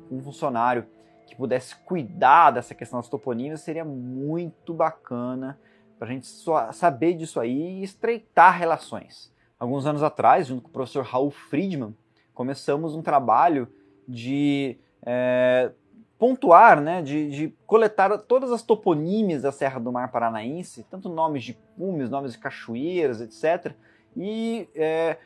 um 0.09 0.23
funcionário 0.23 0.87
que 1.27 1.35
pudesse 1.35 1.75
cuidar 1.75 2.53
dessa 2.53 2.73
questão 2.73 3.01
das 3.01 3.09
toponímias, 3.09 3.63
seria 3.63 3.85
muito 3.85 4.73
bacana 4.73 5.59
para 5.99 6.09
a 6.09 6.11
gente 6.13 6.29
saber 6.73 7.15
disso 7.15 7.41
aí 7.41 7.81
e 7.81 7.83
estreitar 7.83 8.57
relações. 8.57 9.33
Alguns 9.59 9.87
anos 9.87 10.03
atrás, 10.03 10.47
junto 10.47 10.63
com 10.63 10.69
o 10.69 10.73
professor 10.73 11.05
Raul 11.05 11.31
Friedman, 11.31 11.95
começamos 12.33 12.95
um 12.95 13.03
trabalho 13.03 13.69
de 14.07 14.79
é, 15.03 15.73
pontuar, 16.19 16.81
né, 16.81 17.03
de, 17.03 17.31
de, 17.31 17.55
coletar 17.67 18.17
todas 18.19 18.53
as 18.53 18.63
toponímias 18.63 19.43
da 19.43 19.53
Serra 19.53 19.81
do 19.81 19.93
Mar 19.93 20.11
Paranaense, 20.11 20.87
tanto 20.91 21.09
nomes 21.09 21.45
de 21.45 21.55
cumes, 21.77 22.09
nomes 22.09 22.33
de 22.33 22.39
cachoeiras, 22.39 23.21
etc., 23.21 23.75
e 24.17 24.69
é, 24.75 25.17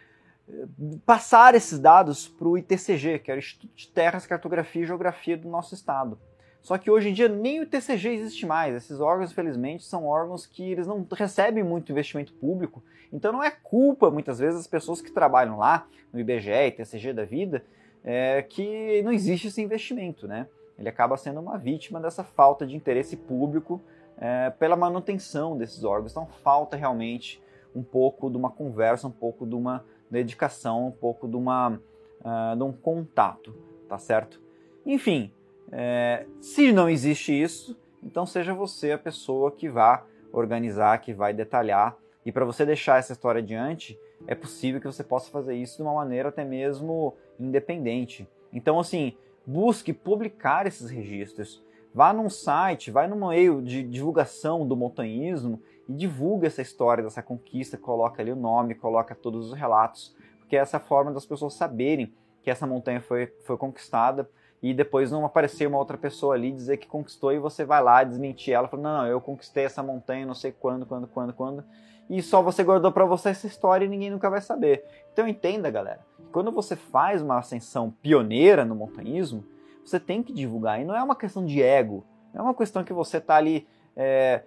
passar 1.07 1.55
esses 1.55 1.79
dados 1.79 2.29
para 2.29 2.49
o 2.49 2.59
ITCG, 2.59 3.21
que 3.21 3.31
é 3.31 3.35
o 3.35 3.39
Instituto 3.39 3.75
de 3.75 3.89
Terras, 3.89 4.27
Cartografia 4.27 4.83
e 4.83 4.87
Geografia 4.87 5.37
do 5.37 5.49
nosso 5.49 5.75
estado. 5.75 6.19
Só 6.63 6.79
que 6.79 6.91
hoje 6.91 7.09
em 7.09 7.13
dia 7.13 7.29
nem 7.29 7.61
o 7.61 7.65
ITCG 7.65 8.09
existe 8.09 8.47
mais. 8.47 8.75
Esses 8.75 9.01
órgãos, 9.01 9.33
infelizmente, 9.33 9.85
são 9.85 10.07
órgãos 10.07 10.47
que 10.47 10.71
eles 10.71 10.87
não 10.87 11.07
recebem 11.11 11.65
muito 11.65 11.91
investimento 11.91 12.33
público. 12.35 12.83
Então 13.13 13.33
não 13.33 13.43
é 13.43 13.51
culpa, 13.51 14.11
muitas 14.11 14.39
vezes, 14.39 14.61
das 14.61 14.67
pessoas 14.67 15.01
que 15.01 15.11
trabalham 15.11 15.59
lá, 15.59 15.87
no 16.13 16.21
IBGE, 16.21 16.69
ITCG 16.69 17.13
da 17.13 17.25
vida, 17.25 17.65
é, 18.05 18.43
que 18.43 19.03
não 19.03 19.13
existe 19.13 19.49
esse 19.49 19.61
investimento, 19.61 20.27
né? 20.29 20.47
Ele 20.79 20.89
acaba 20.89 21.17
sendo 21.17 21.41
uma 21.41 21.59
vítima 21.59 22.01
dessa 22.01 22.25
falta 22.25 22.67
de 22.67 22.77
interesse 22.77 23.17
público 23.17 23.81
é, 24.19 24.51
pela 24.51 24.77
manutenção 24.77 25.57
desses 25.57 25.85
órgãos. 25.85 26.13
Então 26.13 26.27
falta 26.27 26.77
realmente 26.77 27.43
um 27.75 27.83
pouco 27.83 28.31
de 28.31 28.37
uma 28.37 28.51
conversa, 28.51 29.09
um 29.09 29.13
pouco 29.13 29.47
de 29.47 29.55
uma 29.55 29.85
dedicação, 30.11 30.89
um 30.89 30.91
pouco 30.91 31.27
de, 31.27 31.37
uma, 31.37 31.71
uh, 31.71 32.57
de 32.57 32.63
um 32.63 32.73
contato, 32.73 33.55
tá 33.89 33.99
certo? 33.99 34.41
Enfim, 34.85 35.33
é, 35.73 36.27
se 36.39 36.71
não 36.71 36.89
existe 36.89 37.33
isso, 37.33 37.81
então 38.03 38.27
seja 38.27 38.53
você 38.53 38.93
a 38.93 38.99
pessoa 38.99 39.51
que 39.51 39.71
vá 39.71 40.05
organizar, 40.31 40.99
que 40.99 41.15
vai 41.15 41.33
detalhar. 41.33 41.97
E 42.25 42.31
para 42.31 42.45
você 42.45 42.67
deixar 42.67 42.99
essa 42.99 43.13
história 43.13 43.41
adiante, 43.41 43.99
é 44.27 44.35
possível 44.35 44.81
que 44.81 44.87
você 44.87 45.03
possa 45.03 45.31
fazer 45.31 45.55
isso 45.55 45.79
de 45.79 45.83
uma 45.83 45.95
maneira 45.95 46.29
até 46.29 46.45
mesmo 46.45 47.17
independente. 47.41 48.29
Então, 48.53 48.79
assim, 48.79 49.17
busque 49.47 49.93
publicar 49.93 50.67
esses 50.67 50.91
registros. 50.91 51.65
Vá 51.95 52.13
num 52.13 52.31
site, 52.31 52.91
vai 52.91 53.09
no 53.09 53.29
meio 53.29 53.63
de 53.63 53.83
divulgação 53.83 54.67
do 54.67 54.77
montanhismo 54.77 55.61
e 55.89 55.93
divulga 55.93 56.47
essa 56.47 56.63
história 56.63 57.03
dessa 57.03 57.23
conquista, 57.23 57.77
coloca 57.77 58.23
ali 58.23 58.31
o 58.31 58.37
nome, 58.37 58.75
coloca 58.75 59.15
todos 59.15 59.49
os 59.49 59.53
relatos, 59.53 60.17
porque 60.39 60.57
é 60.57 60.61
essa 60.61 60.79
forma 60.79 61.13
das 61.13 61.27
pessoas 61.27 61.55
saberem 61.55 62.15
que 62.43 62.51
essa 62.51 62.67
montanha 62.67 63.01
foi, 63.01 63.27
foi 63.45 63.57
conquistada 63.57 64.29
e 64.63 64.73
depois 64.73 65.11
não 65.11 65.25
aparecer 65.25 65.67
uma 65.67 65.79
outra 65.79 65.99
pessoa 65.99 66.35
ali 66.35 66.53
dizer 66.53 66.77
que 66.77 66.87
conquistou 66.87 67.33
e 67.33 67.39
você 67.39 67.65
vai 67.65 67.83
lá 67.83 68.05
desmentir 68.05 68.55
ela, 68.55 68.69
falando, 68.69 68.85
não, 68.85 69.07
eu 69.07 69.21
conquistei 69.21 69.65
essa 69.65 69.83
montanha, 69.83 70.25
não 70.25 70.35
sei 70.35 70.53
quando, 70.53 70.87
quando, 70.87 71.09
quando, 71.09 71.33
quando, 71.33 71.65
e 72.09 72.23
só 72.23 72.41
você 72.41 72.63
guardou 72.63 72.93
para 72.93 73.05
você 73.05 73.31
essa 73.31 73.47
história 73.47 73.85
e 73.85 73.89
ninguém 73.89 74.11
nunca 74.11 74.31
vai 74.31 74.41
saber. 74.41 74.85
Então 75.13 75.27
entenda, 75.27 75.71
galera, 75.71 76.01
quando 76.31 76.53
você 76.53 76.77
faz 76.77 77.21
uma 77.21 77.39
ascensão 77.39 77.91
pioneira 77.91 78.65
no 78.65 78.75
montanhismo, 78.77 79.45
você 79.85 79.99
tem 79.99 80.23
que 80.23 80.33
divulgar, 80.33 80.81
e 80.81 80.85
não 80.85 80.95
é 80.95 81.03
uma 81.03 81.17
questão 81.17 81.45
de 81.45 81.61
ego, 81.61 82.05
não 82.33 82.43
é 82.43 82.45
uma 82.45 82.55
questão 82.55 82.85
que 82.85 82.93
você 82.93 83.17
está 83.17 83.37
ali 83.37 83.67
é, 83.97 84.43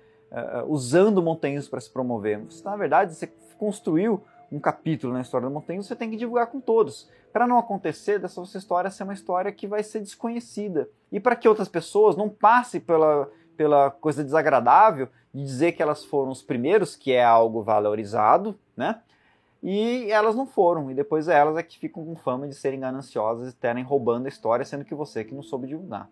usando 0.67 1.17
o 1.17 1.21
montanhismo 1.21 1.69
para 1.69 1.81
se 1.81 1.89
promover. 1.89 2.39
Você, 2.45 2.63
na 2.63 2.77
verdade, 2.77 3.13
você 3.13 3.27
construiu 3.57 4.23
um 4.51 4.59
capítulo 4.59 5.13
na 5.13 5.21
história 5.21 5.47
do 5.47 5.53
montanhismo, 5.53 5.83
você 5.83 5.95
tem 5.95 6.09
que 6.09 6.17
divulgar 6.17 6.47
com 6.47 6.59
todos 6.59 7.09
para 7.31 7.47
não 7.47 7.57
acontecer 7.57 8.19
dessa 8.19 8.43
sua 8.45 8.57
história 8.57 8.89
ser 8.89 9.03
uma 9.03 9.13
história 9.13 9.51
que 9.51 9.67
vai 9.67 9.83
ser 9.83 9.99
desconhecida. 9.99 10.89
E 11.11 11.19
para 11.19 11.35
que 11.35 11.49
outras 11.49 11.67
pessoas 11.67 12.15
não 12.15 12.29
passem 12.29 12.79
pela, 12.79 13.29
pela 13.57 13.91
coisa 13.91 14.23
desagradável 14.23 15.09
de 15.33 15.43
dizer 15.43 15.73
que 15.73 15.83
elas 15.83 16.05
foram 16.05 16.31
os 16.31 16.41
primeiros, 16.41 16.95
que 16.95 17.11
é 17.11 17.23
algo 17.23 17.61
valorizado, 17.61 18.57
né? 18.75 19.01
E 19.61 20.09
elas 20.11 20.35
não 20.35 20.45
foram, 20.45 20.91
e 20.91 20.93
depois 20.93 21.27
elas 21.27 21.57
é 21.57 21.63
que 21.63 21.79
ficam 21.79 22.05
com 22.05 22.15
fama 22.15 22.47
de 22.47 22.53
serem 22.53 22.79
gananciosas 22.79 23.51
e 23.51 23.55
terem 23.55 23.83
roubando 23.83 24.27
a 24.27 24.29
história, 24.29 24.63
sendo 24.63 24.85
que 24.85 24.93
você 24.93 25.23
que 25.23 25.33
não 25.33 25.41
soube 25.41 25.67
divulgar. 25.67 26.07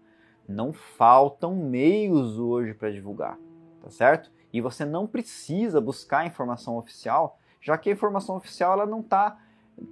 Não 0.48 0.74
faltam 0.74 1.56
meios 1.56 2.40
hoje 2.40 2.74
para 2.74 2.92
divulgar, 2.92 3.38
tá 3.82 3.90
certo? 3.90 4.32
E 4.52 4.60
você 4.60 4.84
não 4.84 5.08
precisa 5.08 5.80
buscar 5.80 6.26
informação 6.26 6.78
oficial, 6.78 7.40
já 7.64 7.78
que 7.78 7.90
a 7.90 7.94
informação 7.94 8.36
oficial 8.36 8.74
ela 8.74 8.86
não 8.86 9.00
está 9.00 9.40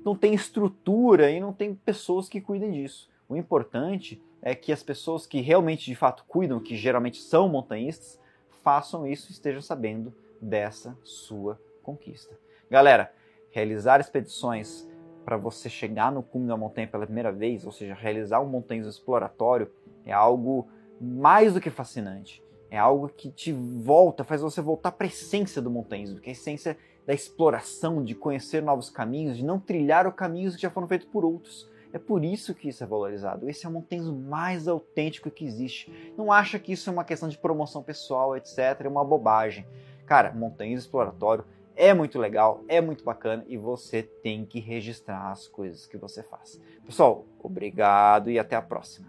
não 0.05 0.15
tem 0.15 0.35
estrutura 0.35 1.31
e 1.31 1.39
não 1.39 1.51
tem 1.51 1.73
pessoas 1.73 2.29
que 2.29 2.39
cuidem 2.39 2.71
disso. 2.71 3.09
O 3.27 3.35
importante 3.35 4.21
é 4.41 4.53
que 4.53 4.71
as 4.71 4.83
pessoas 4.83 5.25
que 5.25 5.41
realmente 5.41 5.85
de 5.85 5.95
fato 5.95 6.23
cuidam, 6.27 6.59
que 6.59 6.75
geralmente 6.75 7.19
são 7.19 7.49
montanhistas, 7.49 8.19
façam 8.63 9.07
isso 9.07 9.29
e 9.29 9.31
estejam 9.31 9.61
sabendo 9.61 10.13
dessa 10.39 10.95
sua 11.03 11.59
conquista. 11.81 12.37
Galera, 12.69 13.11
realizar 13.49 13.99
expedições 13.99 14.87
para 15.25 15.37
você 15.37 15.69
chegar 15.69 16.11
no 16.11 16.21
cume 16.21 16.47
da 16.47 16.57
montanha 16.57 16.87
pela 16.87 17.05
primeira 17.05 17.31
vez, 17.31 17.65
ou 17.65 17.71
seja, 17.71 17.93
realizar 17.93 18.39
um 18.41 18.47
montanhismo 18.47 18.91
exploratório, 18.91 19.71
é 20.05 20.11
algo 20.11 20.67
mais 20.99 21.53
do 21.53 21.61
que 21.61 21.69
fascinante. 21.69 22.43
É 22.69 22.77
algo 22.77 23.09
que 23.09 23.31
te 23.31 23.51
volta, 23.51 24.23
faz 24.23 24.41
você 24.41 24.61
voltar 24.61 24.91
para 24.91 25.05
a 25.05 25.09
essência 25.09 25.61
do 25.61 25.69
montanhismo, 25.69 26.19
que 26.19 26.29
a 26.29 26.31
essência 26.31 26.77
da 27.05 27.13
exploração, 27.13 28.03
de 28.03 28.15
conhecer 28.15 28.61
novos 28.61 28.89
caminhos, 28.89 29.37
de 29.37 29.45
não 29.45 29.59
trilhar 29.59 30.07
os 30.07 30.13
caminhos 30.13 30.55
que 30.55 30.61
já 30.61 30.69
foram 30.69 30.87
feitos 30.87 31.07
por 31.07 31.25
outros. 31.25 31.69
É 31.93 31.99
por 31.99 32.23
isso 32.23 32.55
que 32.55 32.69
isso 32.69 32.83
é 32.83 32.87
valorizado. 32.87 33.49
Esse 33.49 33.65
é 33.65 33.69
o 33.69 33.71
montanhismo 33.71 34.15
mais 34.15 34.67
autêntico 34.67 35.29
que 35.29 35.45
existe. 35.45 36.13
Não 36.17 36.31
acha 36.31 36.57
que 36.57 36.71
isso 36.71 36.89
é 36.89 36.93
uma 36.93 37.03
questão 37.03 37.27
de 37.27 37.37
promoção 37.37 37.83
pessoal, 37.83 38.37
etc. 38.37 38.57
É 38.79 38.87
uma 38.87 39.03
bobagem. 39.03 39.65
Cara, 40.05 40.31
montanhismo 40.33 40.79
exploratório 40.79 41.43
é 41.75 41.93
muito 41.93 42.19
legal, 42.19 42.63
é 42.67 42.79
muito 42.79 43.03
bacana 43.03 43.43
e 43.47 43.57
você 43.57 44.03
tem 44.03 44.45
que 44.45 44.59
registrar 44.59 45.31
as 45.31 45.47
coisas 45.47 45.85
que 45.85 45.97
você 45.97 46.21
faz. 46.23 46.61
Pessoal, 46.85 47.25
obrigado 47.39 48.29
e 48.29 48.37
até 48.37 48.55
a 48.55 48.61
próxima. 48.61 49.07